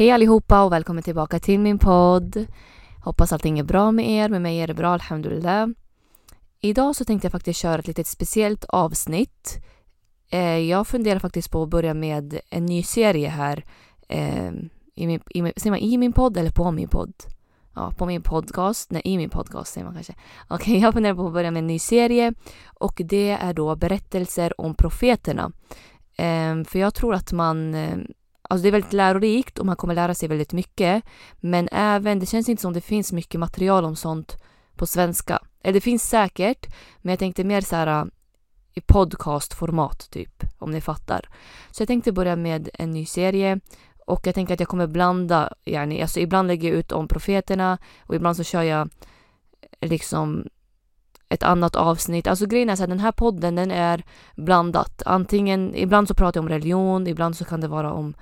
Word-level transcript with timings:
Hej 0.00 0.10
allihopa 0.10 0.62
och 0.62 0.72
välkommen 0.72 1.02
tillbaka 1.02 1.38
till 1.38 1.60
min 1.60 1.78
podd. 1.78 2.46
Hoppas 3.04 3.32
allting 3.32 3.58
är 3.58 3.64
bra 3.64 3.92
med 3.92 4.10
er. 4.10 4.28
Med 4.28 4.42
mig 4.42 4.58
är 4.58 4.66
det 4.66 4.74
bra, 4.74 4.88
alhamdulillah. 4.88 5.68
Idag 6.60 6.96
så 6.96 7.04
tänkte 7.04 7.24
jag 7.24 7.32
faktiskt 7.32 7.60
köra 7.60 7.78
ett 7.78 7.86
litet 7.86 8.06
speciellt 8.06 8.64
avsnitt. 8.64 9.64
Eh, 10.30 10.58
jag 10.58 10.86
funderar 10.86 11.18
faktiskt 11.18 11.50
på 11.50 11.62
att 11.62 11.68
börja 11.68 11.94
med 11.94 12.40
en 12.50 12.66
ny 12.66 12.82
serie 12.82 13.28
här 13.28 13.64
eh, 14.08 14.50
i, 14.94 15.06
min, 15.06 15.20
i, 15.30 15.52
säger 15.56 15.70
man 15.70 15.78
i 15.78 15.98
min 15.98 16.12
podd 16.12 16.36
eller 16.36 16.50
på 16.50 16.70
min 16.70 16.88
podd? 16.88 17.14
Ja, 17.74 17.92
på 17.98 18.06
min 18.06 18.22
podcast. 18.22 18.90
Nej, 18.90 19.02
i 19.04 19.16
min 19.16 19.30
podcast 19.30 19.72
säger 19.72 19.84
man 19.84 19.94
kanske. 19.94 20.14
Okej, 20.48 20.56
okay, 20.56 20.78
jag 20.82 20.94
funderar 20.94 21.14
på 21.14 21.26
att 21.26 21.32
börja 21.32 21.50
med 21.50 21.60
en 21.60 21.66
ny 21.66 21.78
serie 21.78 22.34
och 22.66 23.00
det 23.04 23.30
är 23.30 23.52
då 23.52 23.76
berättelser 23.76 24.60
om 24.60 24.74
profeterna. 24.74 25.52
Eh, 26.16 26.64
för 26.64 26.78
jag 26.78 26.94
tror 26.94 27.14
att 27.14 27.32
man 27.32 27.74
Alltså 28.50 28.62
det 28.62 28.68
är 28.68 28.72
väldigt 28.72 28.92
lärorikt 28.92 29.58
och 29.58 29.66
man 29.66 29.76
kommer 29.76 29.94
lära 29.94 30.14
sig 30.14 30.28
väldigt 30.28 30.52
mycket. 30.52 31.04
Men 31.36 31.68
även, 31.72 32.18
det 32.18 32.26
känns 32.26 32.48
inte 32.48 32.62
som 32.62 32.72
det 32.72 32.80
finns 32.80 33.12
mycket 33.12 33.40
material 33.40 33.84
om 33.84 33.96
sånt 33.96 34.42
på 34.76 34.86
svenska. 34.86 35.38
Eller 35.62 35.74
det 35.74 35.80
finns 35.80 36.08
säkert, 36.08 36.66
men 36.98 37.12
jag 37.12 37.18
tänkte 37.18 37.44
mer 37.44 37.60
så 37.60 37.76
här 37.76 37.86
äh, 37.86 38.04
i 38.74 38.80
podcastformat 38.80 40.10
typ, 40.10 40.44
om 40.58 40.70
ni 40.70 40.80
fattar. 40.80 41.28
Så 41.70 41.82
jag 41.82 41.88
tänkte 41.88 42.12
börja 42.12 42.36
med 42.36 42.68
en 42.74 42.90
ny 42.90 43.06
serie 43.06 43.60
och 44.06 44.26
jag 44.26 44.34
tänker 44.34 44.54
att 44.54 44.60
jag 44.60 44.68
kommer 44.68 44.86
blanda, 44.86 45.52
yani, 45.64 46.02
alltså 46.02 46.20
ibland 46.20 46.48
lägger 46.48 46.68
jag 46.68 46.78
ut 46.78 46.92
om 46.92 47.08
profeterna 47.08 47.78
och 48.00 48.14
ibland 48.14 48.36
så 48.36 48.44
kör 48.44 48.62
jag 48.62 48.90
liksom 49.80 50.46
ett 51.28 51.42
annat 51.42 51.76
avsnitt. 51.76 52.26
Alltså 52.26 52.46
grejen 52.46 52.70
är 52.70 52.76
så 52.76 52.82
här, 52.82 52.88
den 52.88 53.00
här 53.00 53.12
podden 53.12 53.54
den 53.54 53.70
är 53.70 54.04
blandat. 54.36 55.02
Antingen, 55.06 55.74
ibland 55.74 56.08
så 56.08 56.14
pratar 56.14 56.38
jag 56.38 56.44
om 56.44 56.48
religion, 56.48 57.06
ibland 57.06 57.36
så 57.36 57.44
kan 57.44 57.60
det 57.60 57.68
vara 57.68 57.92
om 57.92 58.14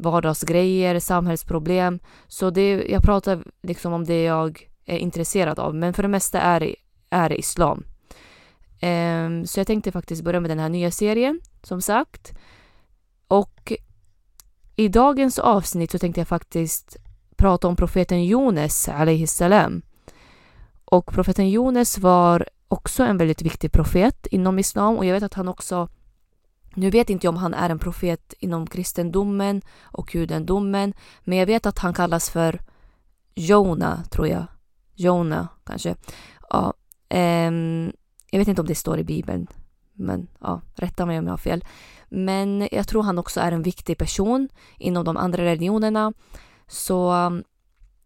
vardagsgrejer, 0.00 0.98
samhällsproblem. 0.98 2.00
Så 2.28 2.50
det, 2.50 2.84
jag 2.88 3.02
pratar 3.02 3.44
liksom 3.62 3.92
om 3.92 4.04
det 4.04 4.22
jag 4.22 4.68
är 4.86 4.98
intresserad 4.98 5.58
av. 5.58 5.74
Men 5.74 5.92
för 5.92 6.02
det 6.02 6.08
mesta 6.08 6.40
är 6.40 6.60
det, 6.60 6.76
är 7.10 7.28
det 7.28 7.38
islam. 7.38 7.84
Um, 8.82 9.46
så 9.46 9.60
jag 9.60 9.66
tänkte 9.66 9.92
faktiskt 9.92 10.24
börja 10.24 10.40
med 10.40 10.50
den 10.50 10.58
här 10.58 10.68
nya 10.68 10.90
serien, 10.90 11.40
som 11.62 11.80
sagt. 11.80 12.32
Och 13.28 13.72
i 14.76 14.88
dagens 14.88 15.38
avsnitt 15.38 15.90
så 15.90 15.98
tänkte 15.98 16.20
jag 16.20 16.28
faktiskt 16.28 16.96
prata 17.36 17.68
om 17.68 17.76
profeten 17.76 18.24
Jones, 18.24 18.88
salam. 19.26 19.82
Och 20.84 21.06
profeten 21.06 21.50
Jones 21.50 21.98
var 21.98 22.48
också 22.68 23.02
en 23.02 23.18
väldigt 23.18 23.42
viktig 23.42 23.72
profet 23.72 24.26
inom 24.26 24.58
islam 24.58 24.96
och 24.96 25.04
jag 25.04 25.14
vet 25.14 25.22
att 25.22 25.34
han 25.34 25.48
också 25.48 25.88
nu 26.74 26.90
vet 26.90 27.10
inte 27.10 27.26
jag 27.26 27.32
om 27.32 27.40
han 27.40 27.54
är 27.54 27.70
en 27.70 27.78
profet 27.78 28.34
inom 28.38 28.66
kristendomen 28.66 29.62
och 29.82 30.14
judendomen, 30.14 30.92
men 31.24 31.38
jag 31.38 31.46
vet 31.46 31.66
att 31.66 31.78
han 31.78 31.94
kallas 31.94 32.30
för 32.30 32.60
Jona, 33.34 34.04
tror 34.10 34.28
jag. 34.28 34.46
Jona, 34.94 35.48
kanske. 35.64 35.96
Ja, 36.50 36.74
ehm, 37.08 37.92
jag 38.30 38.38
vet 38.38 38.48
inte 38.48 38.60
om 38.60 38.66
det 38.66 38.74
står 38.74 38.98
i 38.98 39.04
Bibeln, 39.04 39.46
men 39.92 40.28
ja, 40.40 40.60
rätta 40.74 41.06
mig 41.06 41.18
om 41.18 41.24
jag 41.24 41.32
har 41.32 41.38
fel. 41.38 41.64
Men 42.08 42.68
jag 42.72 42.88
tror 42.88 43.02
han 43.02 43.18
också 43.18 43.40
är 43.40 43.52
en 43.52 43.62
viktig 43.62 43.98
person 43.98 44.48
inom 44.78 45.04
de 45.04 45.16
andra 45.16 45.44
religionerna. 45.44 46.12
Så 46.66 47.10
ehm, 47.10 47.44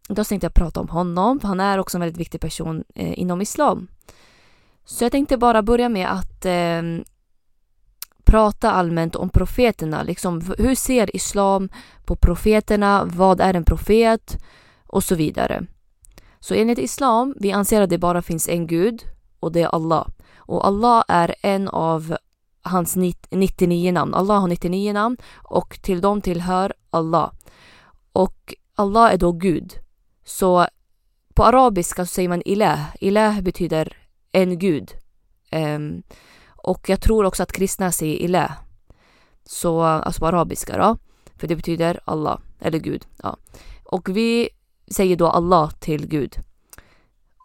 då 0.09 0.23
tänkte 0.23 0.45
jag 0.45 0.53
prata 0.53 0.79
om 0.79 0.89
honom, 0.89 1.39
för 1.39 1.47
han 1.47 1.59
är 1.59 1.77
också 1.77 1.97
en 1.97 2.01
väldigt 2.01 2.19
viktig 2.19 2.41
person 2.41 2.83
eh, 2.95 3.19
inom 3.19 3.41
islam. 3.41 3.87
Så 4.85 5.03
jag 5.03 5.11
tänkte 5.11 5.37
bara 5.37 5.61
börja 5.61 5.89
med 5.89 6.11
att 6.11 6.45
eh, 6.45 6.81
prata 8.25 8.71
allmänt 8.71 9.15
om 9.15 9.29
profeterna. 9.29 10.03
Liksom, 10.03 10.41
hur 10.57 10.75
ser 10.75 11.15
islam 11.15 11.69
på 12.05 12.15
profeterna? 12.15 13.05
Vad 13.05 13.41
är 13.41 13.53
en 13.53 13.63
profet? 13.63 14.37
Och 14.87 15.03
så 15.03 15.15
vidare. 15.15 15.65
Så 16.39 16.53
enligt 16.53 16.79
islam, 16.79 17.35
vi 17.39 17.51
anser 17.51 17.81
att 17.81 17.89
det 17.89 17.97
bara 17.97 18.21
finns 18.21 18.49
en 18.49 18.67
gud 18.67 19.03
och 19.39 19.51
det 19.51 19.61
är 19.61 19.75
Allah. 19.75 20.07
Och 20.37 20.67
Allah 20.67 21.03
är 21.07 21.35
en 21.41 21.67
av 21.67 22.17
hans 22.61 22.95
99 23.29 23.91
namn. 23.91 24.13
Allah 24.13 24.39
har 24.39 24.47
99 24.47 24.93
namn 24.93 25.17
och 25.43 25.79
till 25.81 26.01
dem 26.01 26.21
tillhör 26.21 26.73
Allah. 26.89 27.31
Och 28.11 28.53
Allah 28.75 29.13
är 29.13 29.17
då 29.17 29.31
Gud. 29.31 29.73
Så 30.25 30.67
på 31.33 31.43
arabiska 31.43 32.05
så 32.05 32.13
säger 32.13 32.29
man 32.29 32.41
ilah. 32.45 32.79
Ilah 32.99 33.41
betyder 33.41 33.97
en 34.31 34.59
gud. 34.59 34.91
Um, 35.51 36.03
och 36.65 36.89
jag 36.89 37.01
tror 37.01 37.25
också 37.25 37.43
att 37.43 37.51
kristna 37.51 37.91
säger 37.91 38.15
ilah. 38.15 38.51
Så, 39.45 39.81
alltså 39.81 40.19
på 40.19 40.27
arabiska 40.27 40.77
då. 40.77 40.97
För 41.35 41.47
det 41.47 41.55
betyder 41.55 41.99
Allah, 42.05 42.39
eller 42.59 42.79
Gud. 42.79 43.05
Ja. 43.23 43.37
Och 43.83 44.09
vi 44.09 44.49
säger 44.87 45.15
då 45.15 45.27
Allah 45.27 45.71
till 45.71 46.07
Gud. 46.07 46.35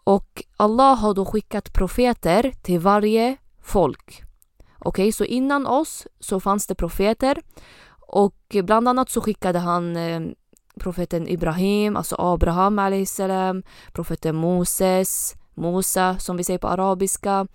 Och 0.03 0.43
Allah 0.57 0.95
har 0.95 1.13
då 1.13 1.25
skickat 1.25 1.73
profeter 1.73 2.53
till 2.61 2.79
varje 2.79 3.37
folk. 3.61 4.23
Okej, 4.79 5.03
okay, 5.03 5.11
så 5.11 5.25
innan 5.25 5.67
oss 5.67 6.07
så 6.19 6.39
fanns 6.39 6.67
det 6.67 6.75
profeter 6.75 7.41
och 7.99 8.55
bland 8.63 8.87
annat 8.87 9.09
så 9.09 9.21
skickade 9.21 9.59
han 9.59 9.95
eh, 9.95 10.21
profeten 10.79 11.27
Ibrahim, 11.27 11.95
alltså 11.95 12.15
Abraham 12.19 13.05
salam, 13.05 13.63
profeten 13.93 14.35
Moses, 14.35 15.35
Mosa 15.53 16.19
som 16.19 16.37
vi 16.37 16.43
säger 16.43 16.59
på 16.59 16.67
arabiska. 16.67 17.47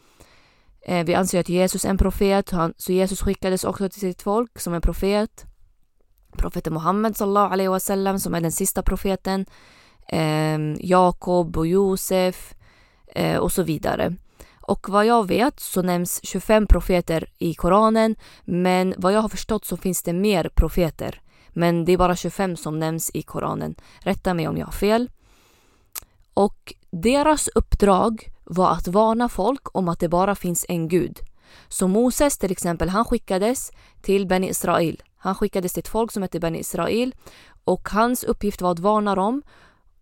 Eh, 0.89 1.05
vi 1.05 1.15
anser 1.15 1.41
att 1.41 1.49
Jesus 1.49 1.85
är 1.85 1.89
en 1.89 1.99
profet, 1.99 2.51
han, 2.51 2.75
så 2.77 2.93
Jesus 2.93 3.21
skickades 3.21 3.65
också 3.65 3.89
till 3.89 4.01
sitt 4.01 4.23
folk 4.23 4.61
som 4.61 4.75
en 4.75 4.81
profet. 4.81 5.45
Profeten 6.37 6.73
Muhammed 6.73 7.17
sallallahu 7.17 7.53
alaihi 7.53 7.69
wasallam 7.69 8.19
som 8.19 8.35
är 8.35 8.41
den 8.41 8.53
sista 8.53 8.83
profeten. 8.83 9.47
Ehm, 10.09 10.77
Jakob 10.81 11.57
och 11.57 11.67
Josef 11.67 12.55
eh, 13.15 13.37
och 13.37 13.53
så 13.53 13.63
vidare. 13.63 14.15
Och 14.61 14.89
vad 14.89 15.07
jag 15.07 15.27
vet 15.27 15.61
så 15.61 15.83
nämns 15.83 16.21
25 16.25 16.67
profeter 16.67 17.31
i 17.39 17.55
Koranen 17.55 18.17
men 18.45 18.95
vad 18.99 19.13
jag 19.13 19.21
har 19.21 19.29
förstått 19.29 19.65
så 19.65 19.77
finns 19.77 20.03
det 20.03 20.13
mer 20.13 20.51
profeter. 20.55 21.21
Men 21.49 21.85
det 21.85 21.93
är 21.93 21.99
bara 21.99 22.17
25 22.17 22.57
som 22.57 22.79
nämns 22.79 23.11
i 23.15 23.23
Koranen. 23.23 23.75
Rätta 24.01 24.35
mig 24.35 24.49
om 24.49 24.57
jag 24.57 24.67
har 24.67 24.73
fel. 24.73 25.11
Och 26.35 26.75
deras 26.91 27.49
uppdrag 27.49 28.36
var 28.47 28.71
att 28.71 28.89
varna 28.89 29.29
folk 29.29 29.77
om 29.77 29.89
att 29.89 30.01
det 30.01 30.09
bara 30.09 30.35
finns 30.35 30.67
en 30.69 30.89
gud. 30.89 31.21
Så 31.69 31.89
Moses 31.89 32.39
till 32.39 32.53
exempel, 32.53 32.89
han 32.89 33.05
skickades 33.05 33.73
till 34.03 34.27
Beni 34.27 34.49
Israel. 34.49 35.03
Han 35.17 35.35
skickades 35.35 35.73
till 35.73 35.81
ett 35.81 35.89
folk 35.89 36.13
som 36.13 36.23
hette 36.23 36.41
Beni 36.41 36.59
Israel 36.59 37.15
och 37.65 37.89
hans 37.89 38.25
uppgift 38.25 38.61
var 38.61 38.73
att 38.73 38.79
varna 38.79 39.15
dem 39.15 39.43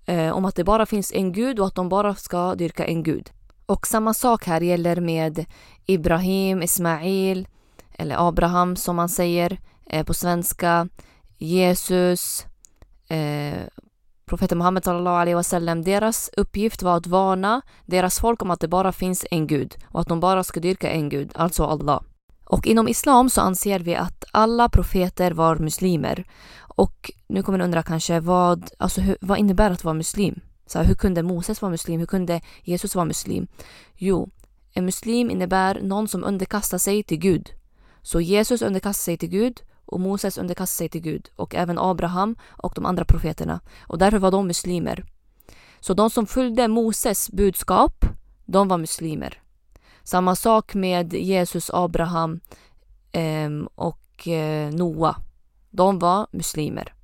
eh, 0.07 0.31
om 0.31 0.45
att 0.45 0.57
det 0.57 0.65
bara 0.65 0.87
finns 0.87 1.13
en 1.13 1.33
gud 1.33 1.61
och 1.61 1.67
att 1.67 1.75
de 1.75 1.89
bara 1.89 2.15
ska 2.15 2.55
dyrka 2.55 2.87
en 2.87 3.03
gud. 3.03 3.31
Och 3.67 3.87
samma 3.87 4.15
sak 4.15 4.47
här 4.47 4.61
gäller 4.61 5.01
med 5.01 5.45
Ibrahim, 5.87 6.63
Ismail 6.63 7.49
eller 7.93 8.29
Abraham 8.29 8.77
som 8.77 8.97
man 8.97 9.09
säger 9.09 9.59
eh, 9.87 10.05
på 10.05 10.15
svenska. 10.15 10.89
Jesus, 11.39 12.47
eh, 13.09 13.63
profeten 14.27 14.59
Muhammed 14.59 14.85
sallallahu 14.85 15.17
alaihi 15.17 15.35
wasallam, 15.35 15.83
deras 15.83 16.31
uppgift 16.37 16.83
var 16.83 16.97
att 16.97 17.07
varna 17.07 17.63
deras 17.87 18.21
folk 18.21 18.43
om 18.43 18.51
att 18.51 18.61
det 18.61 18.69
bara 18.69 18.93
finns 18.93 19.27
en 19.31 19.47
gud 19.47 19.77
och 19.89 20.01
att 20.01 20.09
de 20.09 20.21
bara 20.21 20.45
ska 20.45 20.61
dyrka 20.61 20.91
en 20.91 21.09
gud, 21.09 21.31
alltså 21.35 21.65
Allah. 21.65 22.03
Och 22.45 22.67
inom 22.67 22.89
islam 22.89 23.31
så 23.31 23.41
anser 23.41 23.79
vi 23.79 23.95
att 23.95 24.25
alla 24.33 24.69
profeter 24.69 25.31
var 25.31 25.57
muslimer. 25.57 26.25
Och 26.77 27.11
nu 27.27 27.43
kommer 27.43 27.59
ni 27.59 27.65
undra 27.65 27.83
kanske 27.83 28.21
vad, 28.21 28.71
alltså 28.79 29.01
hur, 29.01 29.17
vad 29.21 29.39
innebär 29.39 29.71
att 29.71 29.85
vara 29.85 29.95
muslim? 29.95 30.41
Så 30.67 30.79
hur 30.79 30.95
kunde 30.95 31.23
Moses 31.23 31.63
vara 31.63 31.71
muslim? 31.71 32.01
Hur 32.01 32.07
kunde 32.07 32.41
Jesus 32.63 32.95
vara 32.95 33.05
muslim? 33.05 33.47
Jo, 33.95 34.31
en 34.73 34.85
muslim 34.85 35.31
innebär 35.31 35.81
någon 35.83 36.09
som 36.09 36.25
underkastar 36.25 36.79
sig 36.79 37.03
till 37.03 37.19
Gud. 37.19 37.51
Så 38.03 38.21
Jesus 38.21 38.63
underkastar 38.63 39.03
sig 39.03 39.17
till 39.17 39.29
Gud 39.29 39.61
och 39.95 40.01
Moses 40.01 40.39
underkastade 40.39 40.77
sig 40.77 40.89
till 40.89 41.01
Gud 41.01 41.31
och 41.37 41.55
även 41.55 41.79
Abraham 41.79 42.37
och 42.49 42.73
de 42.75 42.87
andra 42.87 43.05
profeterna 43.05 43.61
och 43.81 43.99
därför 43.99 44.19
var 44.19 44.31
de 44.31 44.47
muslimer. 44.47 45.05
Så 45.81 45.95
de 45.95 46.11
som 46.11 46.27
följde 46.27 46.69
Moses 46.69 47.31
budskap, 47.31 48.05
de 48.45 48.69
var 48.69 48.79
muslimer. 48.79 49.43
Samma 50.03 50.37
sak 50.37 50.75
med 50.75 51.15
Jesus, 51.15 51.71
Abraham 51.75 52.41
eh, 53.13 53.51
och 53.75 54.29
eh, 54.29 54.71
Noa. 54.73 55.17
De 55.71 55.99
var 55.99 56.27
muslimer. 56.31 56.95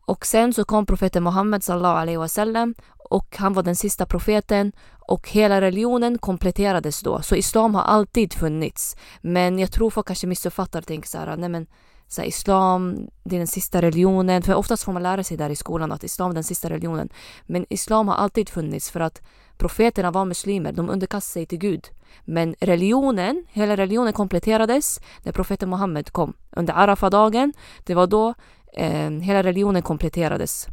Och 0.00 0.26
sen 0.26 0.52
så 0.52 0.64
kom 0.64 0.86
profeten 0.86 1.22
Muhammed 1.22 1.64
sallallahu 1.64 1.96
alaihi 1.96 2.16
wasallam 2.16 2.74
och 3.16 3.36
han 3.36 3.52
var 3.52 3.62
den 3.62 3.76
sista 3.76 4.06
profeten 4.06 4.72
och 5.08 5.28
hela 5.28 5.60
religionen 5.60 6.18
kompletterades 6.18 7.00
då. 7.00 7.22
Så 7.22 7.36
islam 7.36 7.74
har 7.74 7.82
alltid 7.82 8.32
funnits. 8.32 8.96
Men 9.20 9.58
jag 9.58 9.72
tror 9.72 9.90
folk 9.90 10.06
kanske 10.06 10.26
missuppfattar 10.26 10.80
och 10.80 10.86
tänker 10.86 11.08
så 11.08 11.18
här, 11.18 11.36
nej 11.36 11.48
men 11.48 11.66
så 12.08 12.20
här, 12.20 12.28
islam, 12.28 13.08
det 13.24 13.36
är 13.36 13.38
den 13.38 13.46
sista 13.46 13.82
religionen. 13.82 14.42
För 14.42 14.54
oftast 14.54 14.84
får 14.84 14.92
man 14.92 15.02
lära 15.02 15.24
sig 15.24 15.36
där 15.36 15.50
i 15.50 15.56
skolan 15.56 15.92
att 15.92 16.04
islam 16.04 16.30
är 16.30 16.34
den 16.34 16.44
sista 16.44 16.70
religionen. 16.70 17.08
Men 17.46 17.66
islam 17.68 18.08
har 18.08 18.14
alltid 18.14 18.48
funnits 18.48 18.90
för 18.90 19.00
att 19.00 19.22
profeterna 19.58 20.10
var 20.10 20.24
muslimer, 20.24 20.72
de 20.72 20.90
underkastade 20.90 21.32
sig 21.32 21.46
till 21.46 21.58
Gud. 21.58 21.88
Men 22.24 22.54
religionen, 22.60 23.46
hela 23.48 23.76
religionen 23.76 24.12
kompletterades 24.12 25.00
när 25.22 25.32
profeten 25.32 25.70
Muhammed 25.70 26.10
kom. 26.10 26.32
Under 26.50 26.74
Arafa-dagen, 26.74 27.52
det 27.84 27.94
var 27.94 28.06
då 28.06 28.34
Eh, 28.76 29.10
hela 29.10 29.42
religionen 29.42 29.82
kompletterades. 29.82 30.66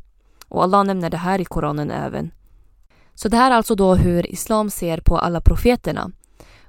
Och 0.53 0.63
Allah 0.63 0.83
nämner 0.83 1.09
det 1.09 1.17
här 1.17 1.41
i 1.41 1.45
Koranen 1.45 1.91
även. 1.91 2.31
Så 3.13 3.29
det 3.29 3.37
här 3.37 3.51
är 3.51 3.55
alltså 3.55 3.75
då 3.75 3.95
hur 3.95 4.31
Islam 4.31 4.69
ser 4.69 4.97
på 4.97 5.17
alla 5.17 5.41
profeterna. 5.41 6.11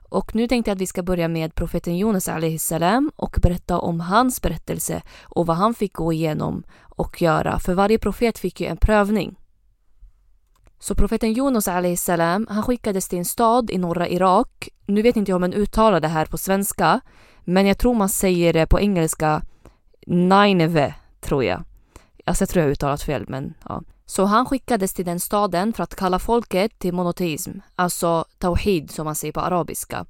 Och 0.08 0.34
nu 0.34 0.48
tänkte 0.48 0.70
jag 0.70 0.74
att 0.76 0.80
vi 0.80 0.86
ska 0.86 1.02
börja 1.02 1.28
med 1.28 1.54
profeten 1.54 1.98
Jonas 1.98 2.28
salam 2.58 3.12
och 3.16 3.36
berätta 3.42 3.78
om 3.78 4.00
hans 4.00 4.42
berättelse 4.42 5.02
och 5.22 5.46
vad 5.46 5.56
han 5.56 5.74
fick 5.74 5.92
gå 5.92 6.12
igenom 6.12 6.62
och 6.82 7.22
göra. 7.22 7.58
För 7.58 7.74
varje 7.74 7.98
profet 7.98 8.38
fick 8.38 8.60
ju 8.60 8.66
en 8.66 8.76
prövning. 8.76 9.36
Så 10.78 10.94
profeten 10.94 11.32
Jonas 11.32 11.68
salam 12.02 12.46
han 12.50 12.62
skickades 12.62 13.08
till 13.08 13.18
en 13.18 13.24
stad 13.24 13.70
i 13.70 13.78
norra 13.78 14.08
Irak. 14.08 14.68
Nu 14.86 15.02
vet 15.02 15.16
inte 15.16 15.30
jag 15.30 15.36
om 15.36 15.40
man 15.40 15.54
uttalar 15.54 16.00
det 16.00 16.08
här 16.08 16.26
på 16.26 16.38
svenska, 16.38 17.00
men 17.44 17.66
jag 17.66 17.78
tror 17.78 17.94
man 17.94 18.08
säger 18.08 18.52
det 18.52 18.66
på 18.66 18.80
engelska 18.80 19.42
Nineve, 20.06 20.94
tror 21.20 21.44
jag. 21.44 21.64
Alltså 22.24 22.42
jag 22.42 22.48
tror 22.48 22.62
jag 22.62 22.72
uttalat 22.72 23.02
fel, 23.02 23.24
men 23.28 23.54
ja. 23.68 23.82
Så 24.06 24.24
han 24.24 24.46
skickades 24.46 24.94
till 24.94 25.04
den 25.04 25.20
staden 25.20 25.72
för 25.72 25.82
att 25.82 25.94
kalla 25.94 26.18
folket 26.18 26.78
till 26.78 26.94
monoteism, 26.94 27.50
alltså 27.74 28.24
tawhid 28.38 28.90
som 28.90 29.04
man 29.04 29.14
säger 29.14 29.32
på 29.32 29.40
arabiska. 29.40 30.06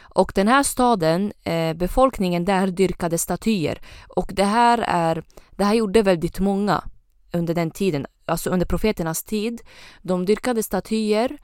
Och 0.00 0.32
den 0.34 0.48
här 0.48 0.62
staden, 0.62 1.32
eh, 1.42 1.74
befolkningen 1.74 2.44
där 2.44 2.66
dyrkade 2.66 3.18
statyer 3.18 3.80
och 4.08 4.30
det 4.34 4.44
här, 4.44 4.84
är, 4.86 5.22
det 5.50 5.64
här 5.64 5.74
gjorde 5.74 6.02
väldigt 6.02 6.40
många 6.40 6.84
under 7.32 7.54
den 7.54 7.70
tiden, 7.70 8.06
alltså 8.26 8.50
under 8.50 8.66
profeternas 8.66 9.24
tid. 9.24 9.62
De 10.02 10.26
dyrkade 10.26 10.62
statyer 10.62 11.38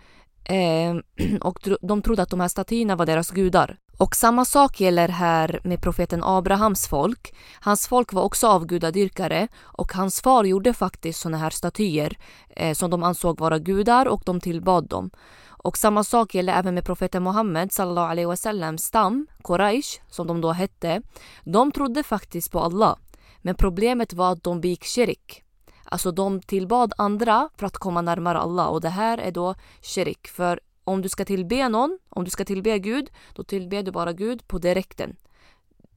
eh, 0.44 0.96
och 1.40 1.58
de 1.82 2.02
trodde 2.02 2.22
att 2.22 2.31
de 2.31 2.40
här 2.40 2.49
statyerna 2.49 2.96
var 2.96 3.06
deras 3.06 3.31
gudar. 3.31 3.78
Och 4.00 4.17
samma 4.17 4.44
sak 4.44 4.81
gäller 4.81 5.08
här 5.08 5.61
med 5.64 5.82
profeten 5.82 6.23
Abrahams 6.25 6.88
folk. 6.88 7.35
Hans 7.61 7.88
folk 7.88 8.12
var 8.12 8.23
också 8.23 8.47
avgudadyrkare 8.47 9.49
och 9.62 9.93
hans 9.93 10.20
far 10.20 10.44
gjorde 10.44 10.73
faktiskt 10.73 11.20
sådana 11.20 11.38
här 11.38 11.50
statyer 11.50 12.17
eh, 12.49 12.75
som 12.75 12.91
de 12.91 13.02
ansåg 13.02 13.41
vara 13.41 13.58
gudar 13.58 14.06
och 14.06 14.23
de 14.26 14.41
tillbad 14.41 14.88
dem. 14.88 15.11
Och 15.49 15.76
samma 15.76 16.05
sak 16.05 16.35
gäller 16.35 16.52
även 16.52 16.75
med 16.75 16.85
profeten 16.85 17.23
Muhammed 17.23 17.73
sallallahu 17.73 18.11
alaihi 18.11 18.26
wasallam 18.26 18.79
stam, 18.79 19.26
Quraysh, 19.44 20.00
som 20.11 20.26
de 20.26 20.41
då 20.41 20.53
hette. 20.53 21.03
De 21.44 21.73
trodde 21.73 22.03
faktiskt 22.03 22.53
på 22.53 22.61
Allah. 22.61 22.96
Men 23.43 23.55
problemet 23.55 24.12
var 24.12 24.32
att 24.32 24.43
de 24.43 24.61
begick 24.61 24.85
shirik. 24.85 25.43
Alltså 25.85 26.12
de 26.12 26.41
tillbad 26.41 26.93
andra 26.99 27.49
för 27.56 27.67
att 27.67 27.79
komma 27.79 28.03
närmare 28.03 28.38
Allah 28.38 28.67
och 28.67 28.81
det 28.81 28.88
här 28.88 29.19
är 29.19 29.31
då 29.31 29.55
shirik. 29.82 30.29
För 30.29 30.61
om 30.91 31.03
du 31.03 31.09
ska 31.09 31.25
tillbe 31.25 31.69
någon, 31.69 31.99
om 32.09 32.25
du 32.25 32.31
ska 32.31 32.45
tillbe 32.45 32.79
Gud, 32.79 33.11
då 33.35 33.45
tillber 33.45 33.83
du 33.83 33.91
bara 33.91 34.13
Gud 34.13 34.49
på 34.49 34.59
direkten. 34.59 35.17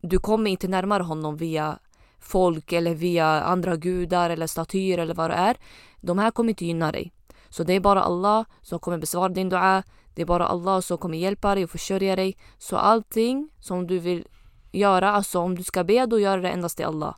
Du 0.01 0.19
kommer 0.19 0.51
inte 0.51 0.67
närmare 0.67 1.03
honom 1.03 1.37
via 1.37 1.79
folk 2.19 2.71
eller 2.71 2.95
via 2.95 3.25
andra 3.25 3.75
gudar 3.75 4.29
eller 4.29 4.47
statyer 4.47 4.97
eller 4.97 5.13
vad 5.13 5.29
det 5.29 5.35
är. 5.35 5.57
De 6.01 6.19
här 6.19 6.31
kommer 6.31 6.49
inte 6.49 6.65
gynna 6.65 6.91
dig. 6.91 7.11
Så 7.49 7.63
det 7.63 7.73
är 7.73 7.79
bara 7.79 8.03
Allah 8.03 8.45
som 8.61 8.79
kommer 8.79 8.97
besvara 8.97 9.29
din 9.29 9.49
dua. 9.49 9.83
Det 10.15 10.21
är 10.21 10.25
bara 10.25 10.47
Allah 10.47 10.79
som 10.79 10.97
kommer 10.97 11.17
hjälpa 11.17 11.55
dig 11.55 11.63
och 11.63 11.69
försörja 11.69 12.15
dig. 12.15 12.37
Så 12.57 12.77
allting 12.77 13.49
som 13.59 13.87
du 13.87 13.99
vill 13.99 14.27
göra, 14.71 15.11
alltså 15.11 15.39
om 15.39 15.55
du 15.55 15.63
ska 15.63 15.83
be, 15.83 16.05
då 16.05 16.19
gör 16.19 16.37
det 16.37 16.49
endast 16.49 16.77
till 16.77 16.85
Allah. 16.85 17.15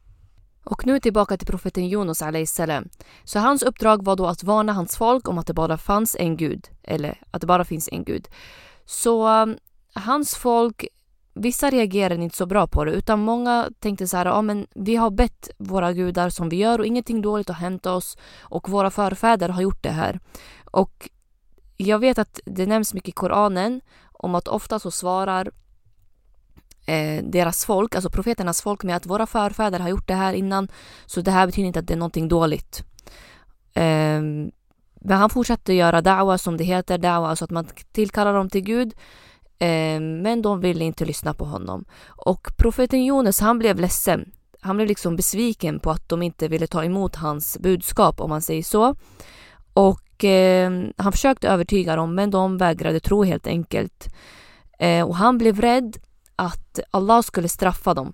Och 0.65 0.85
nu 0.85 0.99
tillbaka 0.99 1.37
till 1.37 1.47
profeten 1.47 1.87
Jonas 1.87 2.23
salam. 2.45 2.89
Så 3.23 3.39
hans 3.39 3.63
uppdrag 3.63 4.05
var 4.05 4.15
då 4.15 4.25
att 4.25 4.43
varna 4.43 4.73
hans 4.73 4.97
folk 4.97 5.27
om 5.27 5.37
att 5.37 5.47
det 5.47 5.53
bara 5.53 5.77
fanns 5.77 6.15
en 6.19 6.37
gud. 6.37 6.67
Eller 6.83 7.21
att 7.31 7.41
det 7.41 7.47
bara 7.47 7.65
finns 7.65 7.89
en 7.91 8.03
gud. 8.03 8.27
Så 8.85 9.41
um, 9.41 9.57
hans 9.93 10.35
folk, 10.35 10.85
vissa 11.33 11.69
reagerade 11.69 12.23
inte 12.23 12.37
så 12.37 12.45
bra 12.45 12.67
på 12.67 12.85
det 12.85 12.91
utan 12.91 13.19
många 13.19 13.69
tänkte 13.79 14.07
så 14.07 14.17
här, 14.17 14.25
ja 14.25 14.41
men 14.41 14.67
vi 14.75 14.95
har 14.95 15.09
bett 15.09 15.49
våra 15.57 15.93
gudar 15.93 16.29
som 16.29 16.49
vi 16.49 16.55
gör 16.55 16.79
och 16.79 16.85
ingenting 16.85 17.21
dåligt 17.21 17.47
har 17.47 17.55
hänt 17.55 17.85
oss 17.85 18.17
och 18.41 18.69
våra 18.69 18.91
förfäder 18.91 19.49
har 19.49 19.61
gjort 19.61 19.83
det 19.83 19.89
här. 19.89 20.19
Och 20.71 21.09
jag 21.77 21.99
vet 21.99 22.19
att 22.19 22.39
det 22.45 22.65
nämns 22.65 22.93
mycket 22.93 23.09
i 23.09 23.11
Koranen 23.11 23.81
om 24.11 24.35
att 24.35 24.47
ofta 24.47 24.79
så 24.79 24.91
svarar 24.91 25.51
eh, 26.85 27.23
deras 27.23 27.65
folk, 27.65 27.95
alltså 27.95 28.09
profeternas 28.09 28.61
folk 28.61 28.83
med 28.83 28.95
att 28.95 29.05
våra 29.05 29.25
förfäder 29.25 29.79
har 29.79 29.89
gjort 29.89 30.07
det 30.07 30.13
här 30.13 30.33
innan 30.33 30.67
så 31.05 31.21
det 31.21 31.31
här 31.31 31.45
betyder 31.45 31.67
inte 31.67 31.79
att 31.79 31.87
det 31.87 31.93
är 31.93 31.97
någonting 31.97 32.27
dåligt. 32.27 32.83
Eh, 33.73 34.21
men 35.07 35.17
han 35.17 35.29
fortsatte 35.29 35.73
göra 35.73 36.01
da'wa 36.01 36.37
som 36.37 36.57
det 36.57 36.63
heter, 36.63 36.97
da'wa, 36.97 37.27
alltså 37.27 37.45
att 37.45 37.51
man 37.51 37.67
tillkallar 37.91 38.33
dem 38.33 38.49
till 38.49 38.61
Gud. 38.61 38.93
Eh, 39.59 39.99
men 39.99 40.41
de 40.41 40.59
ville 40.59 40.85
inte 40.85 41.05
lyssna 41.05 41.33
på 41.33 41.45
honom. 41.45 41.85
Och 42.07 42.47
profeten 42.57 43.05
Jonas, 43.05 43.39
han 43.39 43.59
blev 43.59 43.79
ledsen. 43.79 44.31
Han 44.61 44.75
blev 44.75 44.87
liksom 44.87 45.15
besviken 45.15 45.79
på 45.79 45.91
att 45.91 46.09
de 46.09 46.21
inte 46.21 46.47
ville 46.47 46.67
ta 46.67 46.83
emot 46.83 47.15
hans 47.15 47.57
budskap, 47.59 48.21
om 48.21 48.29
man 48.29 48.41
säger 48.41 48.63
så. 48.63 48.95
Och 49.73 50.23
eh, 50.23 50.71
han 50.97 51.11
försökte 51.11 51.49
övertyga 51.49 51.95
dem, 51.95 52.15
men 52.15 52.31
de 52.31 52.57
vägrade 52.57 52.99
tro 52.99 53.23
helt 53.23 53.47
enkelt. 53.47 54.07
Eh, 54.79 55.07
och 55.07 55.15
han 55.15 55.37
blev 55.37 55.61
rädd 55.61 55.97
att 56.35 56.79
Allah 56.91 57.21
skulle 57.21 57.49
straffa 57.49 57.93
dem 57.93 58.13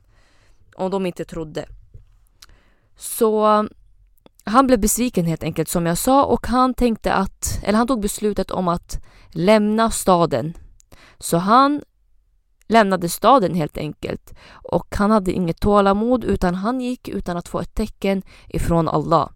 om 0.76 0.92
de 0.92 1.06
inte 1.06 1.26
trodde. 1.26 1.66
Så 2.96 3.68
han 4.44 4.68
blev 4.68 4.80
besviken 4.80 5.26
helt 5.26 5.44
enkelt 5.44 5.70
som 5.70 5.86
jag 5.86 5.98
sa 5.98 6.26
och 6.26 6.48
han 6.48 6.74
tänkte 6.74 7.14
att, 7.14 7.60
eller 7.64 7.78
han 7.78 7.88
tog 7.88 8.02
beslutet 8.02 8.52
om 8.52 8.68
att 8.68 9.00
lämna 9.30 9.92
staden. 9.92 10.54
Så 11.20 11.38
han 11.38 11.82
lämnade 12.68 13.10
staden 13.10 13.56
helt 13.56 13.78
enkelt 13.78 14.34
och 14.52 14.96
han 14.96 15.12
hade 15.12 15.32
inget 15.32 15.60
tålamod 15.60 16.24
utan 16.24 16.56
han 16.56 16.82
gick 16.82 17.08
utan 17.08 17.38
att 17.38 17.48
få 17.48 17.60
ett 17.60 17.76
tecken 17.76 18.22
ifrån 18.48 18.88
Allah. 18.88 19.30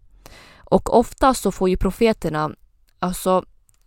Och 0.56 0.98
ofta 0.98 1.34
så 1.34 1.52
får 1.52 1.68
ju 1.68 1.76
profeterna, 1.76 2.50
alltså 2.98 3.44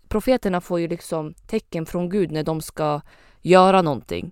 profeterna 0.07 0.61
får 0.61 0.79
ju 0.79 0.87
liksom 0.87 1.33
tecken 1.33 1.85
från 1.85 2.09
Gud 2.09 2.31
när 2.31 2.43
de 2.43 2.61
ska 2.61 3.01
göra 3.41 3.81
någonting. 3.81 4.31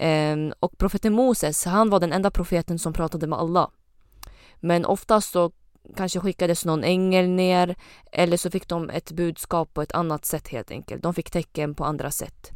Um, 0.00 0.52
och 0.60 0.78
profeten 0.78 1.12
Moses, 1.12 1.64
han 1.64 1.90
var 1.90 2.00
den 2.00 2.12
enda 2.12 2.30
profeten 2.30 2.78
som 2.78 2.92
pratade 2.92 3.26
med 3.26 3.38
Allah. 3.38 3.68
Men 4.60 4.84
oftast 4.84 5.32
så 5.32 5.50
kanske 5.96 6.20
skickades 6.20 6.64
någon 6.64 6.84
ängel 6.84 7.28
ner 7.28 7.76
eller 8.12 8.36
så 8.36 8.50
fick 8.50 8.68
de 8.68 8.90
ett 8.90 9.12
budskap 9.12 9.74
på 9.74 9.82
ett 9.82 9.92
annat 9.92 10.24
sätt 10.24 10.48
helt 10.48 10.70
enkelt. 10.70 11.02
De 11.02 11.14
fick 11.14 11.30
tecken 11.30 11.74
på 11.74 11.84
andra 11.84 12.10
sätt. 12.10 12.50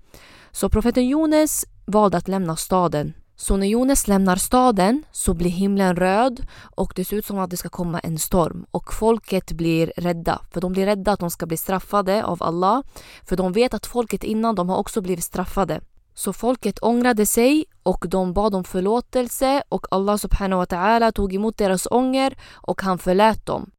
Så 0.50 0.68
profeten 0.68 1.09
Jones 1.09 1.66
valde 1.85 2.16
att 2.16 2.28
lämna 2.28 2.56
staden. 2.56 3.12
Så 3.37 3.56
när 3.56 3.66
Jones 3.66 4.09
lämnar 4.09 4.37
staden 4.37 5.02
så 5.12 5.35
blir 5.35 5.50
himlen 5.50 5.97
röd 5.97 6.47
och 6.62 6.92
det 6.97 7.04
ser 7.04 7.16
ut 7.16 7.26
som 7.26 7.38
att 7.38 7.50
det 7.50 7.56
ska 7.56 7.68
komma 7.68 7.99
en 7.99 8.18
storm 8.18 8.66
och 8.70 8.94
folket 8.94 9.52
blir 9.52 9.92
rädda. 9.97 10.40
För 10.50 10.61
de 10.61 10.73
blir 10.73 10.87
rädda 10.87 11.12
att 11.12 11.20
de 11.20 11.30
ska 11.30 11.47
bli 11.47 11.56
straffade 11.56 12.25
av 12.25 12.42
Allah. 12.42 12.82
För 13.25 13.37
de 13.37 13.52
vet 13.52 13.75
att 13.75 13.87
folket 13.87 14.25
innan 14.25 14.54
de 14.54 14.68
har 14.68 14.76
också 14.76 15.00
blivit 15.00 15.25
straffade. 15.25 15.80
Så 16.20 16.32
folket 16.32 16.82
ångrade 16.82 17.26
sig 17.26 17.64
och 17.82 18.04
de 18.08 18.32
bad 18.32 18.54
om 18.54 18.64
förlåtelse 18.64 19.62
och 19.68 19.86
Allah 19.90 20.16
subhanahu 20.16 20.58
wa 20.58 20.64
ta'ala 20.64 21.12
tog 21.12 21.34
emot 21.34 21.58
deras 21.58 21.86
ånger 21.90 22.36
och 22.52 22.82
han 22.82 22.98
förlät 22.98 23.46
dem. 23.46 23.70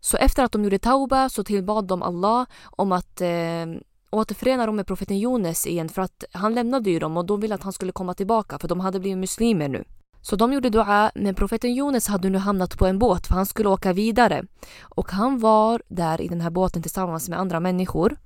Så 0.00 0.16
efter 0.16 0.44
att 0.44 0.52
de 0.52 0.64
gjorde 0.64 0.78
tauba 0.78 1.28
så 1.28 1.44
tillbad 1.44 1.86
de 1.86 2.02
Allah 2.02 2.46
om 2.62 2.92
att 2.92 3.20
eh, 3.20 3.66
återförena 4.10 4.66
dem 4.66 4.76
med 4.76 4.86
profeten 4.86 5.18
Jones 5.18 5.66
igen 5.66 5.88
för 5.88 6.02
att 6.02 6.24
han 6.32 6.54
lämnade 6.54 6.90
ju 6.90 6.98
dem 6.98 7.16
och 7.16 7.26
de 7.26 7.40
ville 7.40 7.54
att 7.54 7.62
han 7.62 7.72
skulle 7.72 7.92
komma 7.92 8.14
tillbaka 8.14 8.58
för 8.58 8.68
de 8.68 8.80
hade 8.80 9.00
blivit 9.00 9.18
muslimer 9.18 9.68
nu. 9.68 9.84
Så 10.22 10.36
de 10.36 10.52
gjorde 10.52 10.70
dua, 10.70 11.10
men 11.14 11.34
profeten 11.34 11.74
Jones 11.74 12.08
hade 12.08 12.30
nu 12.30 12.38
hamnat 12.38 12.78
på 12.78 12.86
en 12.86 12.98
båt 12.98 13.26
för 13.26 13.34
han 13.34 13.46
skulle 13.46 13.68
åka 13.68 13.92
vidare. 13.92 14.44
Och 14.80 15.12
han 15.12 15.38
var 15.38 15.82
där 15.88 16.20
i 16.20 16.28
den 16.28 16.40
här 16.40 16.50
båten 16.50 16.82
tillsammans 16.82 17.28
med 17.28 17.38
andra 17.38 17.60
människor. 17.60 18.16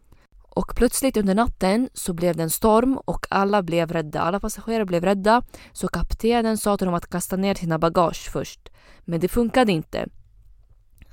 Och 0.55 0.73
plötsligt 0.77 1.17
under 1.17 1.35
natten 1.35 1.89
så 1.95 2.13
blev 2.13 2.37
det 2.37 2.43
en 2.43 2.51
storm 2.51 2.99
och 3.05 3.27
alla 3.31 3.63
blev 3.63 3.93
rädda. 3.93 4.21
Alla 4.21 4.41
passagerare 4.41 4.85
blev 4.85 5.05
rädda. 5.05 5.43
Så 5.73 5.89
kaptenen 5.89 6.59
sa 6.59 6.77
till 6.77 6.87
dem 6.87 6.95
att 6.95 7.11
kasta 7.11 7.37
ner 7.37 7.55
sina 7.55 7.79
bagage 7.79 8.31
först. 8.33 8.69
Men 9.05 9.21
det 9.21 9.29
funkade 9.29 9.73
inte. 9.73 10.07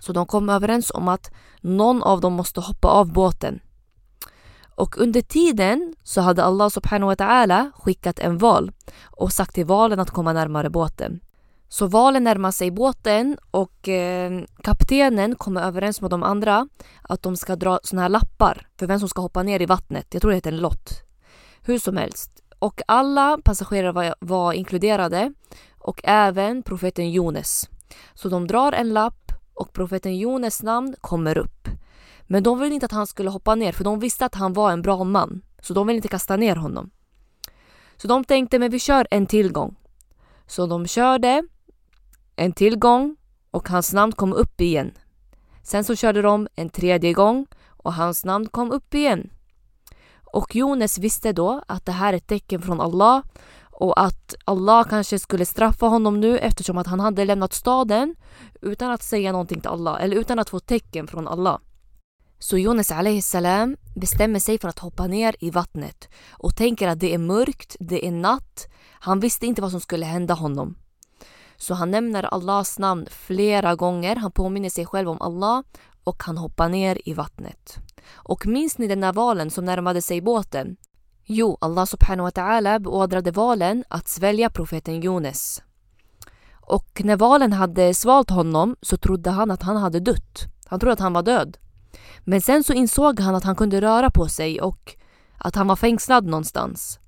Så 0.02 0.14
de 0.14 0.26
kom 0.26 0.50
överens 0.50 0.92
om 0.92 1.08
att 1.08 1.32
någon 1.62 2.04
av 2.04 2.22
dem 2.22 2.34
måste 2.34 2.60
hoppa 2.60 2.88
av 2.88 3.14
båten. 3.14 3.60
Och 4.76 4.98
under 4.98 5.22
tiden 5.22 5.96
så 6.04 6.22
hade 6.22 6.44
Allah 6.44 6.70
subhanahu 6.70 7.08
wa 7.08 7.16
ta'ala 7.16 7.72
skickat 7.76 8.20
en 8.20 8.38
val 8.38 8.72
och 9.04 9.34
sagt 9.34 9.56
till 9.56 9.66
valen 9.66 10.00
att 10.00 10.12
komma 10.12 10.34
närmare 10.34 10.70
båten. 10.70 11.20
Så 11.74 11.88
valen 11.88 12.24
närmar 12.24 12.51
sig 12.51 12.72
båten 12.72 13.38
och 13.51 13.90
eh, 13.90 14.42
kaptenen 14.63 15.36
kommer 15.36 15.62
överens 15.62 16.01
med 16.01 16.10
de 16.10 16.24
andra 16.24 16.68
att 17.01 17.24
de 17.24 17.36
ska 17.38 17.56
dra 17.56 17.80
såna 17.84 18.01
här 18.01 18.10
lappar 18.10 18.68
för 18.80 18.88
vem 18.88 19.00
som 19.00 19.10
ska 19.10 19.22
hoppa 19.22 19.44
ner 19.44 19.62
i 19.62 19.66
vattnet. 19.66 20.08
Jag 20.10 20.22
tror 20.22 20.32
det 20.32 20.38
heter 20.38 20.51
en 20.51 20.58
lott. 20.58 21.04
Hur 21.62 21.80
som 21.80 21.98
helst. 21.98 22.44
Och 22.60 22.82
alla 22.88 23.38
passagerare 23.44 23.92
var, 23.92 24.16
var 24.20 24.54
inkluderade 24.54 25.34
och 25.80 26.01
även 26.04 26.63
profeten 26.63 27.12
Jones. 27.12 27.70
Så 28.13 28.30
de 28.30 28.48
drar 28.48 28.72
en 28.72 28.94
lapp 28.94 29.32
och 29.54 29.74
profeten 29.74 30.18
Jones 30.18 30.63
namn 30.63 30.96
kommer 31.01 31.38
upp. 31.38 31.68
Men 32.22 32.44
de 32.44 32.60
ville 32.60 32.74
inte 32.74 32.86
att 32.86 32.92
han 32.92 33.08
skulle 33.08 33.30
hoppa 33.30 33.56
ner 33.56 33.72
för 33.72 33.84
de 33.84 34.00
visste 34.00 34.25
att 34.25 34.36
han 34.36 34.54
var 34.54 34.72
en 34.72 34.82
bra 34.82 35.04
man. 35.04 35.42
Så 35.62 35.74
de 35.74 35.88
ville 35.88 35.98
inte 35.98 36.08
kasta 36.08 36.36
ner 36.36 36.56
honom. 36.56 36.90
Så 37.98 38.08
de 38.08 38.24
tänkte 38.24 38.60
men 38.60 38.72
vi 38.72 38.80
kör 38.80 39.08
en 39.12 39.25
tillgång. 39.25 39.75
Så 40.48 40.66
de 40.66 40.88
körde 40.88 41.44
en 42.36 42.54
till 42.54 42.78
gång 42.78 43.16
och 43.52 43.70
hans 43.70 43.94
namn 43.94 44.12
kom 44.12 44.34
upp 44.34 44.62
igen. 44.62 44.92
Sen 45.64 45.84
så 45.84 45.96
körde 45.96 46.22
de 46.22 46.48
en 46.56 46.70
tredje 46.70 47.14
gång 47.14 47.48
och 47.68 47.94
hans 47.94 48.26
namn 48.26 48.48
kom 48.48 48.72
upp 48.72 48.94
igen. 48.94 49.30
Och 50.34 50.56
Jonas 50.56 50.98
visste 50.98 51.34
då 51.34 51.64
att 51.68 51.86
det 51.86 51.92
här 51.92 52.14
är 52.14 52.18
ett 52.18 52.28
tecken 52.28 52.62
från 52.62 52.82
Allah 52.82 53.24
och 53.62 54.02
att 54.02 54.36
Allah 54.46 54.84
kanske 54.84 55.20
skulle 55.20 55.46
straffa 55.46 55.86
honom 55.86 56.20
nu 56.20 56.38
eftersom 56.38 56.78
att 56.78 56.88
han 56.88 57.00
hade 57.00 57.26
lämnat 57.26 57.54
staden 57.54 58.16
utan 58.62 58.92
att 58.92 59.04
säga 59.04 59.32
någonting 59.32 59.62
till 59.62 59.70
Allah 59.70 60.04
eller 60.04 60.18
utan 60.18 60.40
att 60.40 60.50
få 60.50 60.60
tecken 60.60 61.08
från 61.08 61.28
Allah. 61.28 61.60
Så 62.40 62.58
Jonas 62.58 62.92
salam 63.22 63.78
bestämmer 63.96 64.40
sig 64.40 64.60
för 64.60 64.68
att 64.68 64.80
hoppa 64.80 65.08
ner 65.08 65.36
i 65.40 65.50
vattnet 65.50 66.10
och 66.32 66.56
tänker 66.56 66.88
att 66.88 67.00
det 67.00 67.14
är 67.14 67.18
mörkt, 67.18 67.76
det 67.80 68.08
är 68.08 68.12
natt. 68.12 68.68
Han 69.00 69.20
visste 69.20 69.46
inte 69.46 69.62
vad 69.62 69.72
som 69.72 69.82
skulle 69.82 70.06
hända 70.06 70.34
honom. 70.34 70.76
Så 71.62 71.74
han 71.74 71.91
nämner 71.91 72.34
Allahs 72.34 72.80
namn 72.80 73.06
flera 73.10 73.75
gånger. 73.75 74.15
Han 74.15 74.32
påminner 74.32 74.70
sig 74.70 74.86
själv 74.86 75.10
om 75.10 75.22
Allah 75.22 75.63
och 76.03 76.24
han 76.24 76.38
hoppar 76.38 76.70
ner 76.70 76.98
i 77.06 77.13
vattnet. 77.13 77.77
Och 78.13 78.46
minns 78.46 78.77
ni 78.77 78.88
den 78.88 79.01
där 79.01 79.13
valen 79.13 79.51
som 79.51 79.65
närmade 79.65 80.01
sig 80.01 80.22
båten? 80.22 80.77
Jo, 81.25 81.58
Allah 81.62 81.86
subhanahu 81.86 82.24
wa 82.24 82.30
ta'ala 82.30 82.80
beordrade 82.80 83.32
valen 83.32 83.84
att 83.89 84.08
svälja 84.08 84.50
profeten 84.50 85.01
Jonas. 85.01 85.63
Och 86.51 87.01
när 87.03 87.18
valen 87.18 87.53
hade 87.53 87.94
svalt 87.94 88.30
honom 88.30 88.75
så 88.82 88.98
trodde 88.98 89.30
han 89.30 89.51
att 89.51 89.63
han 89.63 89.77
hade 89.77 90.00
dött. 90.00 90.46
Han 90.65 90.80
trodde 90.80 90.94
att 90.94 91.00
han 91.00 91.13
var 91.13 91.24
död. 91.24 91.58
Men 92.24 92.41
sen 92.41 92.63
så 92.63 92.74
insåg 92.74 93.20
han 93.20 93.36
att 93.36 93.44
han 93.44 93.56
kunde 93.56 93.82
röra 93.82 94.12
på 94.12 94.27
sig 94.27 94.62
och 94.62 94.96
att 95.38 95.56
han 95.56 95.68
var 95.68 95.75
fängslad 95.75 96.25
någonstans. 96.25 97.00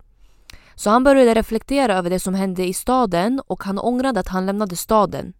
Så 0.75 0.89
han 0.89 1.03
började 1.03 1.33
reflektera 1.33 1.97
över 1.97 2.09
det 2.09 2.19
som 2.19 2.33
hände 2.33 2.65
i 2.65 2.73
staden 2.73 3.41
och 3.47 3.63
han 3.63 3.79
ångrade 3.79 4.19
att 4.19 4.27
han 4.27 4.45
lämnade 4.45 4.75
staden. 4.75 5.33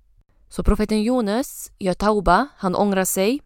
Så 0.49 0.63
profeten 0.63 1.03
Jonas 1.03 1.71
gör 1.79 1.93
tauba, 1.93 2.47
han 2.57 2.75
ångrar 2.75 3.05
sig 3.05 3.41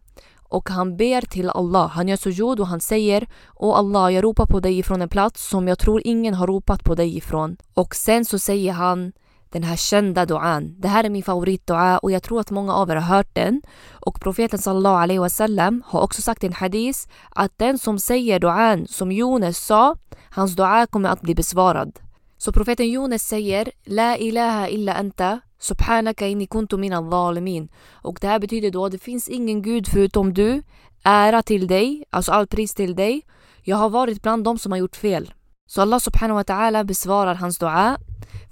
och 0.48 0.68
han 0.68 0.96
ber 0.96 1.20
till 1.20 1.50
Allah. 1.50 1.88
Han 1.88 2.08
gör 2.08 2.16
sujud 2.16 2.60
och 2.60 2.66
han 2.66 2.80
säger 2.80 3.26
Åh 3.54 3.78
Allah, 3.78 4.10
jag 4.14 4.24
ropar 4.24 4.46
på 4.46 4.60
dig 4.60 4.78
ifrån 4.78 5.02
en 5.02 5.08
plats 5.08 5.48
som 5.48 5.68
jag 5.68 5.78
tror 5.78 6.02
ingen 6.04 6.34
har 6.34 6.46
ropat 6.46 6.84
på 6.84 6.94
dig 6.94 7.16
ifrån. 7.16 7.56
Och 7.74 7.94
sen 7.94 8.24
så 8.24 8.38
säger 8.38 8.72
han 8.72 9.12
den 9.50 9.62
här 9.62 9.76
kända 9.76 10.26
duan. 10.26 10.74
Det 10.78 10.88
här 10.88 11.04
är 11.04 11.10
min 11.10 11.22
favoritdua 11.22 11.98
och 11.98 12.10
jag 12.10 12.22
tror 12.22 12.40
att 12.40 12.50
många 12.50 12.74
av 12.74 12.90
er 12.90 12.96
har 12.96 13.16
hört 13.16 13.34
den. 13.34 13.62
Och 13.90 14.20
profeten 14.20 14.58
sallallahu 14.58 14.96
alaihi 14.96 15.18
wasallam 15.18 15.82
har 15.86 16.00
också 16.00 16.22
sagt 16.22 16.44
i 16.44 16.46
en 16.46 16.52
hadis 16.52 17.08
att 17.30 17.58
den 17.58 17.78
som 17.78 17.98
säger 17.98 18.40
duan 18.40 18.86
som 18.86 19.12
Jonas 19.12 19.58
sa, 19.58 19.96
hans 20.30 20.56
dua 20.56 20.86
kommer 20.86 21.08
att 21.08 21.20
bli 21.20 21.34
besvarad. 21.34 21.98
Så 22.38 22.52
profeten 22.52 22.90
Jonas 22.90 23.22
säger 23.22 23.70
La 23.84 24.16
ilaha 24.16 24.68
illa 24.68 24.94
anta 24.94 25.40
Subhanaka 25.58 26.26
inni 26.26 26.46
kuntu 26.46 26.76
mina 26.76 27.10
zalimin. 27.10 27.68
Och 27.90 28.18
det 28.20 28.26
här 28.26 28.38
betyder 28.38 28.70
då 28.70 28.88
det 28.88 28.98
finns 28.98 29.28
ingen 29.28 29.62
gud 29.62 29.88
förutom 29.88 30.34
du. 30.34 30.62
Ära 31.02 31.42
till 31.42 31.66
dig, 31.66 32.04
alltså 32.10 32.32
all 32.32 32.46
pris 32.46 32.74
till 32.74 32.94
dig. 32.94 33.22
Jag 33.62 33.76
har 33.76 33.90
varit 33.90 34.22
bland 34.22 34.44
dem 34.44 34.58
som 34.58 34.72
har 34.72 34.78
gjort 34.78 34.96
fel. 34.96 35.34
Så 35.66 35.82
Allah 35.82 35.98
subhanahu 35.98 36.34
wa 36.34 36.42
ta'ala 36.42 36.84
besvarar 36.84 37.34
hans 37.34 37.58
dua 37.58 37.98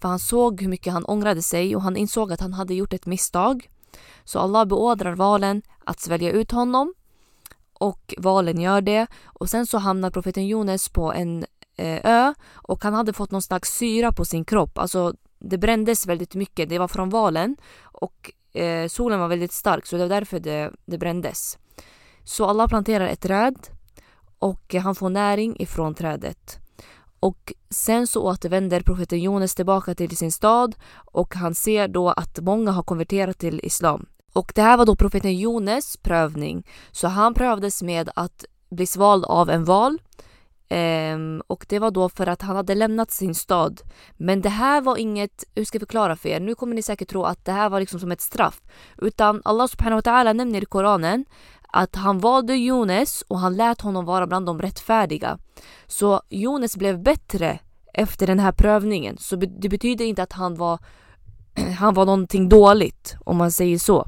för 0.00 0.08
han 0.08 0.18
såg 0.18 0.60
hur 0.60 0.68
mycket 0.68 0.92
han 0.92 1.04
ångrade 1.04 1.42
sig 1.42 1.76
och 1.76 1.82
han 1.82 1.96
insåg 1.96 2.32
att 2.32 2.40
han 2.40 2.52
hade 2.52 2.74
gjort 2.74 2.92
ett 2.92 3.06
misstag. 3.06 3.70
Så 4.24 4.38
Allah 4.38 4.64
beordrar 4.64 5.14
valen 5.14 5.62
att 5.84 6.00
svälja 6.00 6.30
ut 6.30 6.50
honom 6.50 6.94
och 7.78 8.14
valen 8.18 8.60
gör 8.60 8.80
det 8.80 9.06
och 9.24 9.50
sen 9.50 9.66
så 9.66 9.78
hamnar 9.78 10.10
profeten 10.10 10.46
Jonas 10.46 10.88
på 10.88 11.12
en 11.12 11.44
Eh, 11.76 12.00
ö 12.04 12.34
och 12.54 12.84
han 12.84 12.94
hade 12.94 13.12
fått 13.12 13.30
någon 13.30 13.42
slags 13.42 13.76
syra 13.76 14.12
på 14.12 14.24
sin 14.24 14.44
kropp. 14.44 14.78
Alltså 14.78 15.14
det 15.38 15.58
brändes 15.58 16.06
väldigt 16.06 16.34
mycket. 16.34 16.68
Det 16.68 16.78
var 16.78 16.88
från 16.88 17.10
valen 17.10 17.56
och 17.82 18.32
eh, 18.52 18.88
solen 18.88 19.20
var 19.20 19.28
väldigt 19.28 19.52
stark 19.52 19.86
så 19.86 19.96
det 19.96 20.02
var 20.02 20.08
därför 20.08 20.40
det, 20.40 20.72
det 20.86 20.98
brändes. 20.98 21.58
Så 22.24 22.44
Allah 22.44 22.68
planterar 22.68 23.06
ett 23.06 23.20
träd 23.20 23.56
och 24.38 24.74
han 24.74 24.94
får 24.94 25.10
näring 25.10 25.60
ifrån 25.60 25.94
trädet. 25.94 26.58
Och 27.20 27.52
sen 27.70 28.06
så 28.06 28.22
återvänder 28.22 28.80
profeten 28.80 29.20
Jonas 29.20 29.54
tillbaka 29.54 29.94
till 29.94 30.16
sin 30.16 30.32
stad 30.32 30.76
och 31.12 31.34
han 31.34 31.54
ser 31.54 31.88
då 31.88 32.08
att 32.08 32.38
många 32.40 32.70
har 32.70 32.82
konverterat 32.82 33.38
till 33.38 33.60
islam. 33.62 34.06
Och 34.32 34.52
det 34.54 34.62
här 34.62 34.76
var 34.76 34.86
då 34.86 34.96
profeten 34.96 35.38
Jonas 35.38 35.96
prövning. 35.96 36.66
Så 36.90 37.08
han 37.08 37.34
prövades 37.34 37.82
med 37.82 38.10
att 38.14 38.44
bli 38.70 38.86
svald 38.86 39.24
av 39.24 39.50
en 39.50 39.64
val. 39.64 39.98
Um, 40.70 41.42
och 41.46 41.66
det 41.68 41.78
var 41.78 41.90
då 41.90 42.08
för 42.08 42.26
att 42.26 42.42
han 42.42 42.56
hade 42.56 42.74
lämnat 42.74 43.10
sin 43.10 43.34
stad. 43.34 43.80
Men 44.16 44.40
det 44.40 44.48
här 44.48 44.80
var 44.80 44.96
inget, 44.96 45.44
hur 45.54 45.64
ska 45.64 45.76
jag 45.76 45.80
förklara 45.80 46.16
för 46.16 46.28
er? 46.28 46.40
Nu 46.40 46.54
kommer 46.54 46.74
ni 46.74 46.82
säkert 46.82 47.08
tro 47.08 47.24
att 47.24 47.44
det 47.44 47.52
här 47.52 47.68
var 47.68 47.80
liksom 47.80 48.00
som 48.00 48.12
ett 48.12 48.20
straff. 48.20 48.60
Utan 48.98 49.42
Allah 49.44 49.66
subhanahu 49.66 50.02
wa 50.04 50.12
ta'ala 50.12 50.32
nämner 50.32 50.62
i 50.62 50.64
Koranen 50.64 51.24
att 51.72 51.96
han 51.96 52.18
valde 52.18 52.56
Jonas 52.56 53.24
och 53.28 53.38
han 53.38 53.56
lät 53.56 53.80
honom 53.80 54.04
vara 54.04 54.26
bland 54.26 54.46
de 54.46 54.62
rättfärdiga. 54.62 55.38
Så 55.86 56.22
Jonas 56.28 56.76
blev 56.76 57.02
bättre 57.02 57.58
efter 57.94 58.26
den 58.26 58.38
här 58.38 58.52
prövningen. 58.52 59.16
Så 59.18 59.36
det 59.36 59.68
betyder 59.68 60.04
inte 60.04 60.22
att 60.22 60.32
han 60.32 60.54
var, 60.54 60.78
han 61.78 61.94
var 61.94 62.06
någonting 62.06 62.48
dåligt 62.48 63.16
om 63.24 63.36
man 63.36 63.52
säger 63.52 63.78
så. 63.78 64.06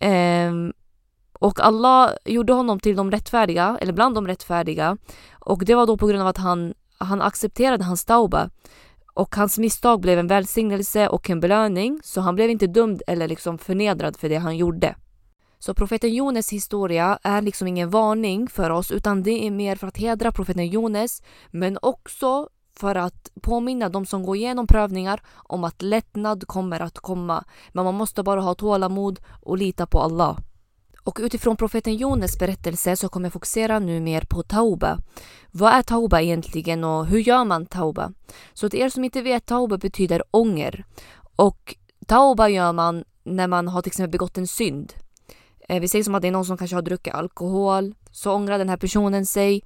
Um, 0.00 0.72
och 1.42 1.60
Allah 1.60 2.10
gjorde 2.24 2.52
honom 2.52 2.80
till 2.80 2.96
de 2.96 3.10
rättfärdiga, 3.10 3.78
eller 3.80 3.92
bland 3.92 4.14
de 4.14 4.26
rättfärdiga. 4.26 4.96
Och 5.44 5.64
det 5.64 5.74
var 5.74 5.86
då 5.86 5.96
på 5.96 6.06
grund 6.06 6.22
av 6.22 6.28
att 6.28 6.38
han, 6.38 6.74
han 6.98 7.22
accepterade 7.22 7.84
hans 7.84 8.04
tauba. 8.04 8.50
Och 9.14 9.36
hans 9.36 9.58
misstag 9.58 10.00
blev 10.00 10.18
en 10.18 10.26
välsignelse 10.26 11.08
och 11.08 11.30
en 11.30 11.40
belöning. 11.40 12.00
Så 12.04 12.20
han 12.20 12.34
blev 12.34 12.50
inte 12.50 12.66
dömd 12.66 13.02
eller 13.06 13.28
liksom 13.28 13.58
förnedrad 13.58 14.16
för 14.16 14.28
det 14.28 14.36
han 14.36 14.56
gjorde. 14.56 14.94
Så 15.58 15.74
profeten 15.74 16.14
Jones 16.14 16.52
historia 16.52 17.18
är 17.22 17.42
liksom 17.42 17.68
ingen 17.68 17.90
varning 17.90 18.48
för 18.48 18.70
oss 18.70 18.90
utan 18.90 19.22
det 19.22 19.46
är 19.46 19.50
mer 19.50 19.76
för 19.76 19.86
att 19.86 19.96
hedra 19.96 20.32
profeten 20.32 20.66
Jones 20.66 21.22
men 21.50 21.78
också 21.82 22.48
för 22.76 22.94
att 22.94 23.30
påminna 23.42 23.88
de 23.88 24.06
som 24.06 24.22
går 24.22 24.36
igenom 24.36 24.66
prövningar 24.66 25.20
om 25.34 25.64
att 25.64 25.82
lättnad 25.82 26.46
kommer 26.46 26.80
att 26.80 26.98
komma. 26.98 27.44
Men 27.72 27.84
man 27.84 27.94
måste 27.94 28.22
bara 28.22 28.40
ha 28.40 28.54
tålamod 28.54 29.20
och 29.42 29.58
lita 29.58 29.86
på 29.86 30.00
Allah. 30.00 30.38
Och 31.04 31.18
utifrån 31.22 31.56
profeten 31.56 31.96
Jones 31.96 32.38
berättelse 32.38 32.96
så 32.96 33.08
kommer 33.08 33.26
jag 33.26 33.32
fokusera 33.32 33.78
nu 33.78 34.00
mer 34.00 34.20
på 34.20 34.42
tauba. 34.42 34.98
Vad 35.50 35.72
är 35.72 35.82
tauba 35.82 36.20
egentligen 36.20 36.84
och 36.84 37.06
hur 37.06 37.18
gör 37.18 37.44
man 37.44 37.66
tauba? 37.66 38.12
Så 38.52 38.68
till 38.68 38.80
er 38.80 38.88
som 38.88 39.04
inte 39.04 39.22
vet, 39.22 39.46
tauba 39.46 39.78
betyder 39.78 40.22
ånger. 40.30 40.84
Och 41.36 41.74
tauba 42.06 42.48
gör 42.48 42.72
man 42.72 43.04
när 43.24 43.46
man 43.46 43.68
har 43.68 43.82
till 43.82 43.90
exempel 43.90 44.10
begått 44.10 44.38
en 44.38 44.46
synd. 44.46 44.92
Eh, 45.68 45.80
vi 45.80 45.88
säger 45.88 46.04
som 46.04 46.14
att 46.14 46.22
det 46.22 46.28
är 46.28 46.32
någon 46.32 46.44
som 46.44 46.56
kanske 46.56 46.76
har 46.76 46.82
druckit 46.82 47.14
alkohol, 47.14 47.94
så 48.10 48.32
ångrar 48.32 48.58
den 48.58 48.68
här 48.68 48.76
personen 48.76 49.26
sig 49.26 49.62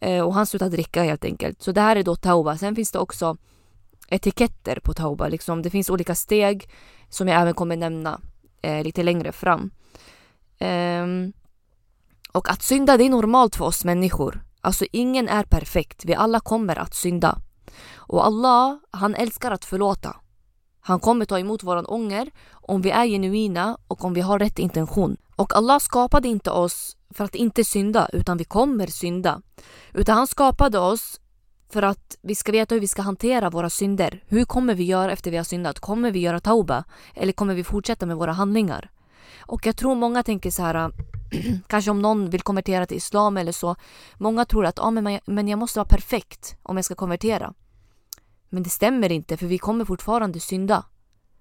eh, 0.00 0.20
och 0.20 0.34
han 0.34 0.46
slutar 0.46 0.68
dricka 0.68 1.02
helt 1.02 1.24
enkelt. 1.24 1.62
Så 1.62 1.72
det 1.72 1.80
här 1.80 1.96
är 1.96 2.02
då 2.02 2.16
tauba. 2.16 2.56
Sen 2.56 2.76
finns 2.76 2.92
det 2.92 2.98
också 2.98 3.36
etiketter 4.08 4.80
på 4.80 4.94
tauba. 4.94 5.28
Liksom, 5.28 5.62
det 5.62 5.70
finns 5.70 5.90
olika 5.90 6.14
steg 6.14 6.68
som 7.08 7.28
jag 7.28 7.40
även 7.40 7.54
kommer 7.54 7.76
nämna 7.76 8.20
eh, 8.62 8.84
lite 8.84 9.02
längre 9.02 9.32
fram. 9.32 9.70
Um, 10.62 11.32
och 12.32 12.50
att 12.50 12.62
synda 12.62 12.96
det 12.96 13.04
är 13.04 13.10
normalt 13.10 13.56
för 13.56 13.64
oss 13.64 13.84
människor. 13.84 14.42
Alltså 14.60 14.84
ingen 14.92 15.28
är 15.28 15.44
perfekt. 15.44 16.04
Vi 16.04 16.14
alla 16.14 16.40
kommer 16.40 16.78
att 16.78 16.94
synda. 16.94 17.38
Och 17.94 18.26
Allah, 18.26 18.78
han 18.90 19.14
älskar 19.14 19.50
att 19.50 19.64
förlåta. 19.64 20.16
Han 20.80 21.00
kommer 21.00 21.24
ta 21.24 21.38
emot 21.38 21.62
våran 21.62 21.86
ånger 21.86 22.30
om 22.50 22.82
vi 22.82 22.90
är 22.90 23.06
genuina 23.06 23.78
och 23.88 24.04
om 24.04 24.14
vi 24.14 24.20
har 24.20 24.38
rätt 24.38 24.58
intention. 24.58 25.16
Och 25.36 25.56
Allah 25.56 25.78
skapade 25.78 26.28
inte 26.28 26.50
oss 26.50 26.96
för 27.10 27.24
att 27.24 27.34
inte 27.34 27.64
synda, 27.64 28.08
utan 28.12 28.36
vi 28.36 28.44
kommer 28.44 28.86
synda. 28.86 29.40
Utan 29.92 30.16
han 30.16 30.26
skapade 30.26 30.78
oss 30.78 31.20
för 31.72 31.82
att 31.82 32.16
vi 32.22 32.34
ska 32.34 32.52
veta 32.52 32.74
hur 32.74 32.80
vi 32.80 32.88
ska 32.88 33.02
hantera 33.02 33.50
våra 33.50 33.70
synder. 33.70 34.24
Hur 34.26 34.44
kommer 34.44 34.74
vi 34.74 34.84
göra 34.84 35.12
efter 35.12 35.30
vi 35.30 35.36
har 35.36 35.44
syndat? 35.44 35.80
Kommer 35.80 36.10
vi 36.10 36.20
göra 36.20 36.40
tauba? 36.40 36.84
Eller 37.14 37.32
kommer 37.32 37.54
vi 37.54 37.64
fortsätta 37.64 38.06
med 38.06 38.16
våra 38.16 38.32
handlingar? 38.32 38.90
Och 39.42 39.66
jag 39.66 39.76
tror 39.76 39.94
många 39.94 40.22
tänker 40.22 40.50
så 40.50 40.62
här, 40.62 40.74
äh, 40.74 40.88
kanske 41.66 41.90
om 41.90 42.02
någon 42.02 42.30
vill 42.30 42.42
konvertera 42.42 42.86
till 42.86 42.96
islam 42.96 43.36
eller 43.36 43.52
så. 43.52 43.76
Många 44.14 44.44
tror 44.44 44.66
att 44.66 44.78
ah, 44.78 44.90
men 44.90 45.48
jag 45.48 45.58
måste 45.58 45.78
vara 45.78 45.88
perfekt 45.88 46.56
om 46.62 46.76
jag 46.76 46.84
ska 46.84 46.94
konvertera. 46.94 47.54
Men 48.48 48.62
det 48.62 48.70
stämmer 48.70 49.12
inte 49.12 49.36
för 49.36 49.46
vi 49.46 49.58
kommer 49.58 49.84
fortfarande 49.84 50.40
synda. 50.40 50.84